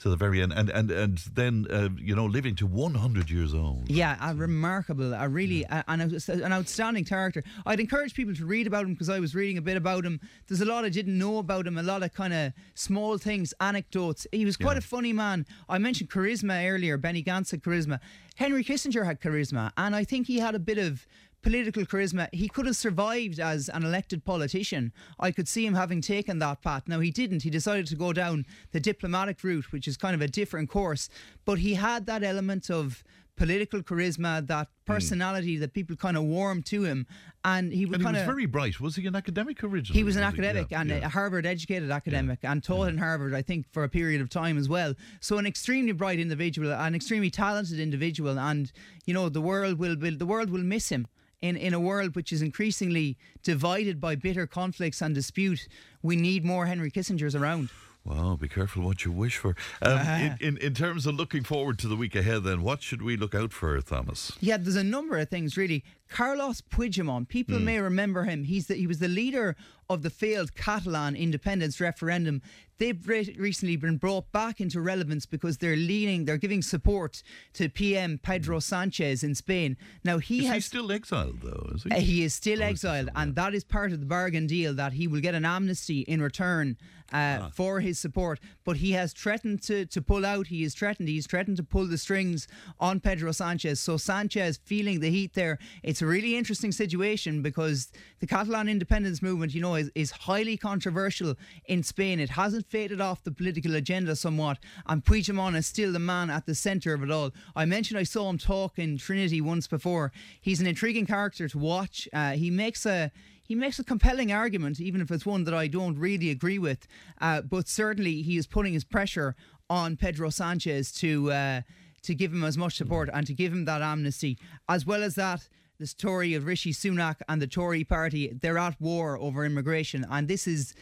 to 0.02 0.08
the 0.10 0.16
very 0.16 0.40
end, 0.42 0.52
and 0.54 0.68
and 0.70 0.90
and 0.90 1.18
then 1.34 1.66
uh, 1.70 1.88
you 1.98 2.14
know 2.16 2.26
living 2.26 2.54
to 2.56 2.66
100 2.66 3.30
years 3.30 3.52
old. 3.54 3.90
Yeah, 3.90 4.16
a 4.20 4.34
remarkable, 4.34 5.12
a 5.14 5.28
really 5.28 5.64
a- 5.64 5.84
an, 5.88 6.00
an 6.00 6.52
outstanding 6.52 7.04
character. 7.04 7.42
I'd 7.66 7.80
encourage 7.80 8.14
people 8.14 8.34
to 8.34 8.46
read 8.46 8.66
about 8.66 8.84
him 8.86 8.92
because 8.94 9.08
I 9.08 9.20
was 9.20 9.34
reading 9.34 9.58
a 9.58 9.62
bit 9.62 9.76
about 9.76 10.04
him. 10.04 10.20
There's 10.48 10.60
a 10.60 10.64
lot 10.64 10.84
I 10.84 10.88
didn't 10.88 11.18
know 11.18 11.38
about 11.38 11.66
him, 11.66 11.76
a 11.78 11.82
lot 11.82 12.02
of 12.02 12.12
kind 12.14 12.32
of 12.32 12.52
small 12.74 13.18
things, 13.18 13.52
anecdotes. 13.60 14.26
He 14.32 14.44
was 14.44 14.56
quite 14.56 14.72
Yeah. 14.74 14.78
a 14.78 14.82
funny 14.82 15.12
man. 15.12 15.46
I 15.68 15.78
mentioned 15.78 16.10
charisma 16.10 16.68
earlier. 16.70 16.96
Benny 16.96 17.22
Gantz 17.22 17.50
had 17.50 17.62
charisma. 17.62 18.00
Henry 18.36 18.64
Kissinger 18.64 19.04
had 19.04 19.20
charisma, 19.20 19.70
and 19.76 19.94
I 19.94 20.04
think 20.04 20.26
he 20.26 20.38
had 20.38 20.54
a 20.54 20.58
bit 20.58 20.78
of 20.78 21.06
political 21.42 21.84
charisma. 21.84 22.28
He 22.32 22.48
could 22.48 22.66
have 22.66 22.76
survived 22.76 23.40
as 23.40 23.68
an 23.68 23.84
elected 23.84 24.24
politician. 24.24 24.92
I 25.18 25.30
could 25.30 25.48
see 25.48 25.66
him 25.66 25.74
having 25.74 26.00
taken 26.00 26.38
that 26.38 26.62
path. 26.62 26.84
Now 26.86 27.00
he 27.00 27.10
didn't. 27.10 27.42
He 27.42 27.50
decided 27.50 27.86
to 27.88 27.96
go 27.96 28.12
down 28.12 28.46
the 28.72 28.80
diplomatic 28.80 29.42
route, 29.42 29.72
which 29.72 29.88
is 29.88 29.96
kind 29.96 30.14
of 30.14 30.20
a 30.20 30.28
different 30.28 30.70
course. 30.70 31.08
But 31.44 31.58
he 31.58 31.74
had 31.74 32.06
that 32.06 32.22
element 32.22 32.70
of 32.70 33.02
political 33.40 33.80
charisma, 33.82 34.46
that 34.46 34.68
hmm. 34.68 34.92
personality 34.92 35.56
that 35.56 35.72
people 35.72 35.96
kind 35.96 36.16
of 36.16 36.24
warmed 36.24 36.66
to 36.66 36.82
him, 36.84 37.06
and 37.42 37.72
he 37.72 37.84
And 37.84 37.96
he 37.96 38.02
was 38.02 38.22
very 38.22 38.44
bright. 38.44 38.80
Was 38.80 38.96
he 38.96 39.06
an 39.06 39.16
academic 39.16 39.64
originally? 39.64 39.98
He 39.98 40.04
was 40.04 40.16
an 40.16 40.22
he? 40.22 40.28
academic 40.28 40.66
Yeah, 40.70 40.82
and 40.82 40.90
yeah. 40.90 41.06
a 41.06 41.08
Harvard 41.08 41.46
educated 41.46 41.90
academic 41.90 42.40
and 42.42 42.62
taught 42.62 42.88
in 42.88 42.98
Harvard, 42.98 43.32
I 43.34 43.40
think, 43.40 43.66
for 43.72 43.82
a 43.82 43.88
period 43.88 44.20
of 44.20 44.28
time 44.28 44.58
as 44.58 44.68
well. 44.68 44.94
So 45.20 45.38
an 45.38 45.46
extremely 45.46 45.92
bright 45.92 46.20
individual, 46.20 46.70
an 46.70 46.94
extremely 46.94 47.30
talented 47.30 47.80
individual, 47.80 48.38
and 48.38 48.70
you 49.06 49.14
know 49.14 49.30
the 49.30 49.40
world 49.40 49.78
will, 49.78 49.96
will 49.96 50.18
the 50.18 50.26
world 50.26 50.50
will 50.50 50.62
miss 50.62 50.90
him. 50.90 51.06
In, 51.42 51.56
in 51.56 51.72
a 51.72 51.80
world 51.80 52.16
which 52.16 52.32
is 52.32 52.42
increasingly 52.42 53.16
divided 53.42 53.98
by 53.98 54.14
bitter 54.14 54.46
conflicts 54.46 55.00
and 55.00 55.14
dispute, 55.14 55.68
we 56.02 56.14
need 56.14 56.44
more 56.44 56.66
Henry 56.66 56.90
Kissingers 56.90 57.34
around. 57.38 57.70
Wow, 58.04 58.36
be 58.38 58.48
careful 58.48 58.82
what 58.82 59.04
you 59.06 59.12
wish 59.12 59.38
for. 59.38 59.54
Um, 59.80 59.98
in, 60.06 60.36
in, 60.40 60.56
in 60.58 60.74
terms 60.74 61.06
of 61.06 61.14
looking 61.14 61.42
forward 61.44 61.78
to 61.80 61.88
the 61.88 61.96
week 61.96 62.14
ahead, 62.14 62.44
then, 62.44 62.62
what 62.62 62.82
should 62.82 63.00
we 63.02 63.16
look 63.16 63.34
out 63.34 63.52
for, 63.54 63.80
Thomas? 63.80 64.32
Yeah, 64.40 64.58
there's 64.58 64.76
a 64.76 64.84
number 64.84 65.16
of 65.18 65.30
things 65.30 65.56
really. 65.56 65.82
Carlos 66.08 66.60
Puigdemont, 66.62 67.28
people 67.28 67.56
Hmm. 67.58 67.64
may 67.64 67.78
remember 67.80 68.24
him. 68.24 68.44
He's 68.44 68.66
the, 68.66 68.74
he 68.74 68.86
was 68.86 68.98
the 68.98 69.08
leader 69.08 69.56
of 69.90 70.00
the 70.02 70.08
failed 70.08 70.54
Catalan 70.54 71.16
independence 71.16 71.80
referendum. 71.80 72.40
They've 72.78 73.06
re- 73.06 73.36
recently 73.38 73.76
been 73.76 73.98
brought 73.98 74.32
back 74.32 74.58
into 74.58 74.80
relevance 74.80 75.26
because 75.26 75.58
they're 75.58 75.76
leaning, 75.76 76.24
they're 76.24 76.38
giving 76.38 76.62
support 76.62 77.22
to 77.54 77.68
PM 77.68 78.16
Pedro 78.16 78.58
Sanchez 78.60 79.22
in 79.22 79.34
Spain. 79.34 79.76
Now 80.02 80.16
he 80.16 80.38
Is 80.40 80.46
has 80.46 80.54
he 80.54 80.60
still 80.62 80.90
exiled, 80.92 81.40
though? 81.42 81.72
Is 81.74 81.82
he? 81.82 81.90
uh, 81.90 82.00
he 82.00 82.22
is 82.22 82.32
still 82.32 82.62
Oh, 82.62 82.66
exiled, 82.66 83.08
still, 83.10 83.20
and 83.22 83.34
that 83.34 83.52
is 83.54 83.64
part 83.64 83.92
of 83.92 84.00
the 84.00 84.06
bargain 84.06 84.46
deal 84.46 84.72
that 84.74 84.94
he 84.94 85.06
will 85.06 85.20
get 85.20 85.34
an 85.34 85.44
amnesty 85.44 86.00
in 86.02 86.22
return 86.22 86.78
uh, 87.12 87.16
Ah. 87.42 87.50
for 87.52 87.80
his 87.80 87.98
support. 87.98 88.38
But 88.64 88.76
he 88.78 88.92
has 88.92 89.12
threatened 89.12 89.60
to, 89.64 89.84
to 89.84 90.00
pull 90.00 90.24
out. 90.24 90.46
He 90.46 90.62
is 90.62 90.74
threatened. 90.74 91.08
He's 91.08 91.26
threatened 91.26 91.56
to 91.58 91.64
pull 91.64 91.86
the 91.88 91.98
strings 91.98 92.46
on 92.78 93.00
Pedro 93.00 93.32
Sanchez. 93.32 93.80
So 93.80 93.96
Sanchez 93.98 94.58
feeling 94.64 95.00
the 95.00 95.10
heat 95.10 95.34
there. 95.34 95.58
It's 95.82 96.00
a 96.02 96.06
really 96.06 96.36
interesting 96.36 96.70
situation 96.72 97.42
because 97.42 97.90
the 98.20 98.26
Catalan 98.28 98.68
independence 98.68 99.20
movement, 99.22 99.54
you 99.54 99.60
know, 99.60 99.74
is, 99.80 99.90
is 99.94 100.10
highly 100.10 100.56
controversial 100.56 101.34
in 101.64 101.82
Spain. 101.82 102.20
It 102.20 102.30
hasn't 102.30 102.66
faded 102.66 103.00
off 103.00 103.24
the 103.24 103.32
political 103.32 103.74
agenda 103.74 104.14
somewhat, 104.14 104.58
and 104.86 105.04
Puigdemont 105.04 105.56
is 105.56 105.66
still 105.66 105.92
the 105.92 105.98
man 105.98 106.30
at 106.30 106.46
the 106.46 106.54
centre 106.54 106.94
of 106.94 107.02
it 107.02 107.10
all. 107.10 107.30
I 107.56 107.64
mentioned 107.64 107.98
I 107.98 108.04
saw 108.04 108.28
him 108.30 108.38
talk 108.38 108.78
in 108.78 108.98
Trinity 108.98 109.40
once 109.40 109.66
before. 109.66 110.12
He's 110.40 110.60
an 110.60 110.66
intriguing 110.66 111.06
character 111.06 111.48
to 111.48 111.58
watch. 111.58 112.08
Uh, 112.12 112.32
he 112.32 112.50
makes 112.50 112.86
a 112.86 113.10
he 113.42 113.56
makes 113.56 113.80
a 113.80 113.84
compelling 113.84 114.32
argument, 114.32 114.78
even 114.78 115.00
if 115.00 115.10
it's 115.10 115.26
one 115.26 115.42
that 115.42 115.54
I 115.54 115.66
don't 115.66 115.98
really 115.98 116.30
agree 116.30 116.60
with. 116.60 116.86
Uh, 117.20 117.40
but 117.40 117.66
certainly, 117.66 118.22
he 118.22 118.36
is 118.36 118.46
putting 118.46 118.74
his 118.74 118.84
pressure 118.84 119.34
on 119.68 119.96
Pedro 119.96 120.30
Sanchez 120.30 120.92
to 120.92 121.32
uh, 121.32 121.62
to 122.02 122.14
give 122.14 122.32
him 122.32 122.44
as 122.44 122.56
much 122.56 122.76
support 122.76 123.10
and 123.12 123.26
to 123.26 123.34
give 123.34 123.52
him 123.52 123.64
that 123.64 123.82
amnesty, 123.82 124.38
as 124.68 124.86
well 124.86 125.02
as 125.02 125.16
that. 125.16 125.48
The 125.80 125.86
story 125.86 126.34
of 126.34 126.44
Rishi 126.44 126.74
Sunak 126.74 127.22
and 127.26 127.40
the 127.40 127.46
Tory 127.46 127.84
party, 127.84 128.30
they're 128.38 128.58
at 128.58 128.78
war 128.78 129.18
over 129.18 129.46
immigration. 129.46 130.04
And 130.10 130.28
this 130.28 130.46
is 130.46 130.74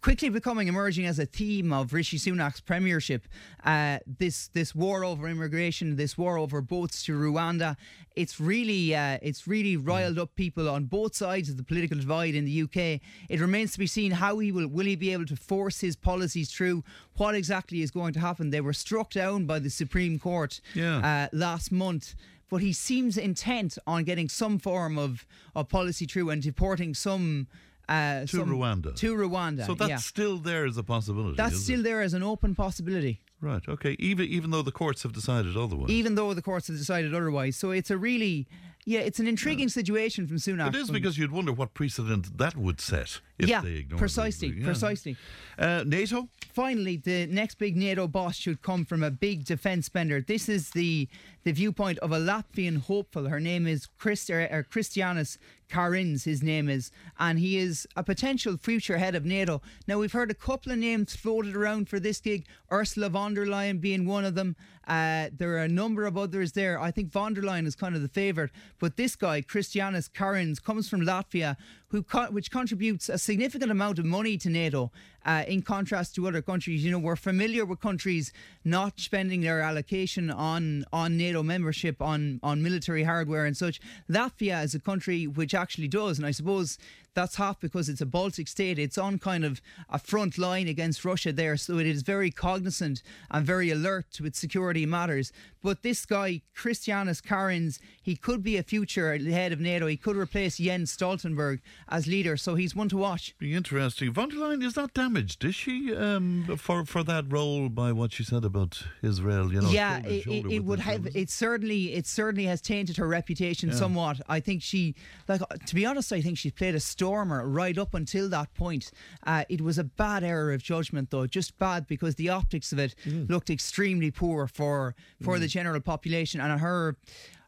quickly 0.00 0.30
becoming 0.30 0.68
emerging 0.68 1.04
as 1.04 1.18
a 1.18 1.26
theme 1.26 1.70
of 1.70 1.92
Rishi 1.92 2.16
Sunak's 2.16 2.58
premiership. 2.62 3.28
Uh, 3.62 3.98
this 4.06 4.48
this 4.48 4.74
war 4.74 5.04
over 5.04 5.28
immigration, 5.28 5.96
this 5.96 6.16
war 6.16 6.38
over 6.38 6.62
boats 6.62 7.02
to 7.04 7.12
Rwanda, 7.12 7.76
it's 8.16 8.40
really 8.40 8.94
uh, 8.94 9.18
it's 9.20 9.46
really 9.46 9.76
riled 9.76 10.18
up 10.18 10.34
people 10.34 10.66
on 10.66 10.86
both 10.86 11.14
sides 11.14 11.50
of 11.50 11.58
the 11.58 11.62
political 11.62 11.98
divide 11.98 12.34
in 12.34 12.46
the 12.46 12.62
UK. 12.62 13.02
It 13.28 13.40
remains 13.40 13.72
to 13.74 13.78
be 13.78 13.86
seen 13.86 14.12
how 14.12 14.38
he 14.38 14.50
will 14.50 14.66
will 14.66 14.86
he 14.86 14.96
be 14.96 15.12
able 15.12 15.26
to 15.26 15.36
force 15.36 15.80
his 15.80 15.94
policies 15.94 16.50
through. 16.50 16.84
What 17.18 17.34
exactly 17.34 17.82
is 17.82 17.90
going 17.90 18.14
to 18.14 18.20
happen? 18.20 18.48
They 18.48 18.62
were 18.62 18.72
struck 18.72 19.10
down 19.10 19.44
by 19.44 19.58
the 19.58 19.68
Supreme 19.68 20.18
Court 20.18 20.62
Yeah. 20.74 21.00
uh, 21.30 21.36
last 21.36 21.70
month. 21.70 22.14
But 22.50 22.58
he 22.62 22.72
seems 22.72 23.16
intent 23.18 23.76
on 23.86 24.04
getting 24.04 24.28
some 24.28 24.58
form 24.58 24.98
of, 24.98 25.26
of 25.54 25.68
policy 25.68 26.06
through 26.06 26.30
and 26.30 26.42
deporting 26.42 26.94
some 26.94 27.46
uh, 27.88 28.20
To 28.20 28.26
some- 28.26 28.48
Rwanda. 28.50 28.94
To 28.96 29.14
Rwanda. 29.14 29.66
so 29.66 29.74
that's 29.74 29.88
yeah. 29.90 29.96
still 29.96 30.38
there 30.38 30.66
as 30.66 30.76
a 30.76 30.82
possibility. 30.82 31.36
That's 31.36 31.58
still 31.62 31.80
it? 31.80 31.84
there 31.84 32.00
as 32.02 32.14
an 32.14 32.22
open 32.22 32.54
possibility, 32.54 33.20
Right. 33.40 33.62
Okay. 33.68 33.94
Even 34.00 34.26
even 34.26 34.50
though 34.50 34.62
the 34.62 34.72
courts 34.72 35.02
have 35.04 35.12
decided 35.12 35.56
otherwise. 35.56 35.90
even 35.90 36.16
though 36.16 36.34
the 36.34 36.42
courts 36.42 36.66
have 36.68 36.76
decided 36.76 37.14
otherwise. 37.14 37.54
So 37.56 37.70
it's 37.70 37.90
a 37.90 37.96
really, 37.96 38.48
yeah, 38.88 39.00
it's 39.00 39.20
an 39.20 39.28
intriguing 39.28 39.68
situation 39.68 40.26
from 40.26 40.38
Sunak. 40.38 40.68
it 40.68 40.74
is 40.74 40.90
because 40.90 41.18
you'd 41.18 41.30
wonder 41.30 41.52
what 41.52 41.74
precedent 41.74 42.38
that 42.38 42.56
would 42.56 42.80
set 42.80 43.20
if 43.38 43.46
yeah, 43.46 43.60
they 43.60 43.74
ignore 43.74 43.98
precisely, 43.98 44.48
yeah. 44.48 44.64
precisely. 44.64 45.14
Uh, 45.58 45.84
NATO. 45.86 46.30
Finally, 46.54 46.96
the 46.96 47.26
next 47.26 47.56
big 47.58 47.76
NATO 47.76 48.08
boss 48.08 48.34
should 48.34 48.62
come 48.62 48.86
from 48.86 49.02
a 49.02 49.10
big 49.10 49.44
defence 49.44 49.86
spender. 49.86 50.22
This 50.22 50.48
is 50.48 50.70
the 50.70 51.06
the 51.44 51.52
viewpoint 51.52 51.98
of 51.98 52.12
a 52.12 52.18
Latvian 52.18 52.78
hopeful. 52.78 53.28
Her 53.28 53.40
name 53.40 53.66
is 53.66 53.86
Christ, 53.98 54.30
or, 54.30 54.40
or 54.50 54.64
Krisjanis 54.64 55.36
Karins, 55.68 56.24
his 56.24 56.42
name 56.42 56.68
is, 56.68 56.90
and 57.18 57.38
he 57.38 57.58
is 57.58 57.86
a 57.94 58.02
potential 58.02 58.56
future 58.56 58.96
head 58.96 59.14
of 59.14 59.24
NATO. 59.24 59.60
Now, 59.86 59.98
we've 59.98 60.12
heard 60.12 60.30
a 60.30 60.34
couple 60.34 60.72
of 60.72 60.78
names 60.78 61.14
floated 61.14 61.54
around 61.54 61.88
for 61.88 62.00
this 62.00 62.20
gig, 62.20 62.46
Ursula 62.72 63.10
von 63.10 63.34
der 63.34 63.46
Leyen 63.46 63.80
being 63.80 64.06
one 64.06 64.24
of 64.24 64.34
them. 64.34 64.56
Uh, 64.88 65.28
there 65.36 65.52
are 65.52 65.64
a 65.64 65.68
number 65.68 66.06
of 66.06 66.16
others 66.16 66.52
there. 66.52 66.80
I 66.80 66.90
think 66.90 67.12
von 67.12 67.34
der 67.34 67.42
Leyen 67.42 67.66
is 67.66 67.76
kind 67.76 67.94
of 67.94 68.00
the 68.00 68.08
favourite, 68.08 68.50
but 68.78 68.96
this 68.96 69.16
guy, 69.16 69.42
Krisjanis 69.42 70.10
Karins, 70.10 70.62
comes 70.62 70.88
from 70.88 71.02
Latvia, 71.02 71.56
who 71.90 72.02
co- 72.02 72.30
which 72.30 72.50
contributes 72.50 73.08
a 73.08 73.18
significant 73.18 73.70
amount 73.70 73.98
of 73.98 74.04
money 74.04 74.36
to 74.38 74.48
NATO. 74.48 74.90
Uh, 75.24 75.44
in 75.46 75.60
contrast 75.60 76.14
to 76.14 76.26
other 76.26 76.40
countries, 76.40 76.82
you 76.82 76.90
know, 76.90 76.98
we're 76.98 77.16
familiar 77.16 77.64
with 77.66 77.80
countries 77.80 78.32
not 78.64 78.98
spending 78.98 79.42
their 79.42 79.60
allocation 79.60 80.30
on 80.30 80.84
on 80.92 81.16
NATO 81.16 81.42
membership, 81.42 82.00
on 82.00 82.40
on 82.42 82.62
military 82.62 83.02
hardware 83.02 83.44
and 83.44 83.56
such. 83.56 83.80
Latvia 84.08 84.64
is 84.64 84.74
a 84.74 84.80
country 84.80 85.26
which 85.26 85.54
actually 85.54 85.88
does, 85.88 86.18
and 86.18 86.26
I 86.26 86.30
suppose 86.30 86.78
that's 87.14 87.34
half 87.36 87.58
because 87.58 87.88
it's 87.88 88.00
a 88.00 88.06
Baltic 88.06 88.46
state. 88.46 88.78
It's 88.78 88.96
on 88.96 89.18
kind 89.18 89.44
of 89.44 89.60
a 89.90 89.98
front 89.98 90.38
line 90.38 90.68
against 90.68 91.04
Russia 91.04 91.32
there, 91.32 91.56
so 91.56 91.78
it 91.78 91.86
is 91.86 92.02
very 92.02 92.30
cognizant 92.30 93.02
and 93.30 93.44
very 93.44 93.70
alert 93.70 94.20
its 94.20 94.38
security 94.38 94.86
matters. 94.86 95.32
But 95.62 95.82
this 95.82 96.06
guy, 96.06 96.42
Krisjanis 96.56 97.20
Karins, 97.20 97.80
he 98.00 98.14
could 98.14 98.42
be 98.42 98.56
a 98.56 98.62
future 98.62 99.18
head 99.18 99.52
of 99.52 99.60
NATO. 99.60 99.88
He 99.88 99.96
could 99.96 100.16
replace 100.16 100.58
Jens 100.58 100.96
Stoltenberg 100.96 101.60
as 101.90 102.06
leader, 102.06 102.36
so 102.36 102.54
he's 102.54 102.74
one 102.76 102.88
to 102.90 102.96
watch. 102.96 103.34
Be 103.38 103.54
interesting. 103.54 104.12
Von 104.12 104.28
der 104.28 104.36
Leyen 104.36 104.62
is 104.64 104.76
not 104.76 104.92
damaged, 104.94 105.44
is 105.44 105.54
she, 105.54 105.94
um, 105.94 106.44
for 106.58 106.84
for 106.84 107.02
that 107.04 107.24
role 107.32 107.68
by 107.68 107.92
what 107.92 108.12
she 108.12 108.24
said 108.24 108.44
about 108.44 108.82
Israel? 109.02 109.52
You 109.52 109.62
know, 109.62 109.70
yeah, 109.70 109.98
it, 110.04 110.26
it, 110.26 110.46
it 110.52 110.64
would 110.64 110.80
have. 110.80 111.06
It 111.14 111.30
certainly, 111.30 111.94
it 111.94 112.06
certainly 112.06 112.44
has 112.46 112.60
tainted 112.60 112.96
her 112.98 113.08
reputation 113.08 113.72
somewhat. 113.72 114.20
I 114.28 114.40
think 114.40 114.62
she, 114.62 114.94
like, 115.28 115.40
to 115.66 115.74
be 115.74 115.86
honest, 115.86 116.12
I 116.12 116.20
think 116.20 116.36
she 116.38 116.50
played 116.50 116.74
a 116.74 116.80
stormer 116.80 117.48
right 117.48 117.76
up 117.78 117.94
until 117.94 118.28
that 118.28 118.52
point. 118.54 118.90
Uh, 119.26 119.44
it 119.48 119.60
was 119.60 119.78
a 119.78 119.84
bad 119.84 120.22
error 120.24 120.52
of 120.52 120.62
judgment, 120.62 121.10
though, 121.10 121.26
just 121.26 121.58
bad 121.58 121.86
because 121.86 122.14
the 122.16 122.28
optics 122.28 122.72
of 122.72 122.78
it 122.78 122.94
Mm. 123.06 123.28
looked 123.30 123.48
extremely 123.50 124.10
poor 124.10 124.46
for 124.46 124.94
for 125.22 125.38
the 125.38 125.46
general 125.46 125.80
population 125.80 126.40
and 126.40 126.60
her. 126.60 126.96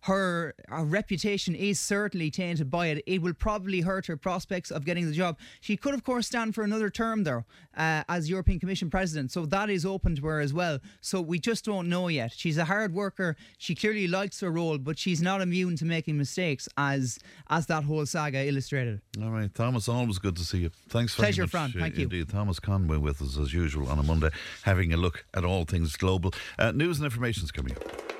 Her, 0.03 0.55
her 0.69 0.85
reputation 0.85 1.55
is 1.55 1.79
certainly 1.79 2.31
tainted 2.31 2.71
by 2.71 2.89
it. 2.89 3.03
It 3.07 3.23
will 3.23 3.35
probably 3.35 3.81
hurt 3.81 4.07
her 4.07 4.17
prospects 4.17 4.71
of 4.71 4.85
getting 4.85 5.07
the 5.07 5.13
job. 5.13 5.39
She 5.61 5.77
could, 5.77 5.95
of 5.95 6.05
course, 6.05 6.27
stand 6.27 6.55
for 6.55 6.65
another 6.65 6.91
term 6.91 7.25
though, 7.25 7.45
uh, 7.77 8.05
as 8.09 8.31
European 8.31 8.61
Commission 8.61 8.91
president, 8.91 9.33
so 9.33 9.47
that 9.47 9.71
is 9.71 9.85
open 9.85 10.17
to 10.17 10.27
her 10.27 10.41
as 10.41 10.53
well. 10.53 10.79
So 11.01 11.21
we 11.21 11.39
just 11.39 11.65
don't 11.65 11.89
know 11.89 12.09
yet. 12.09 12.33
She's 12.35 12.59
a 12.59 12.65
hard 12.65 12.95
worker. 12.95 13.37
She 13.59 13.75
clearly 13.75 14.07
likes 14.07 14.41
her 14.41 14.51
role, 14.51 14.79
but 14.79 14.99
she's 14.99 15.21
not 15.21 15.41
immune 15.41 15.77
to 15.77 15.85
making 15.85 16.17
mistakes, 16.17 16.69
as 16.77 17.19
as 17.49 17.67
that 17.67 17.85
whole 17.85 18.07
saga 18.07 18.47
illustrated. 18.47 19.01
All 19.23 19.31
right, 19.31 19.53
Thomas, 19.55 19.89
always 19.89 20.19
good 20.19 20.37
to 20.37 20.45
see 20.45 20.59
you. 20.59 20.71
Thanks 20.89 21.15
very 21.15 21.27
Pleasure, 21.27 21.43
much. 21.43 21.51
Fran. 21.51 21.73
Thank 21.73 21.95
uh, 21.95 21.99
you. 21.99 22.03
Indeed, 22.05 22.29
Thomas 22.29 22.61
Conway 22.61 22.97
with 22.97 23.21
us 23.23 23.39
as 23.39 23.53
usual 23.53 23.89
on 23.89 23.99
a 23.99 24.03
Monday, 24.03 24.31
having 24.63 24.93
a 24.93 24.97
look 24.97 25.25
at 25.35 25.45
all 25.45 25.65
things 25.65 25.97
global. 25.97 26.33
Uh, 26.59 26.73
news 26.73 26.99
and 26.99 27.05
information 27.05 27.45
is 27.45 27.51
coming 27.51 27.75
up. 27.77 28.20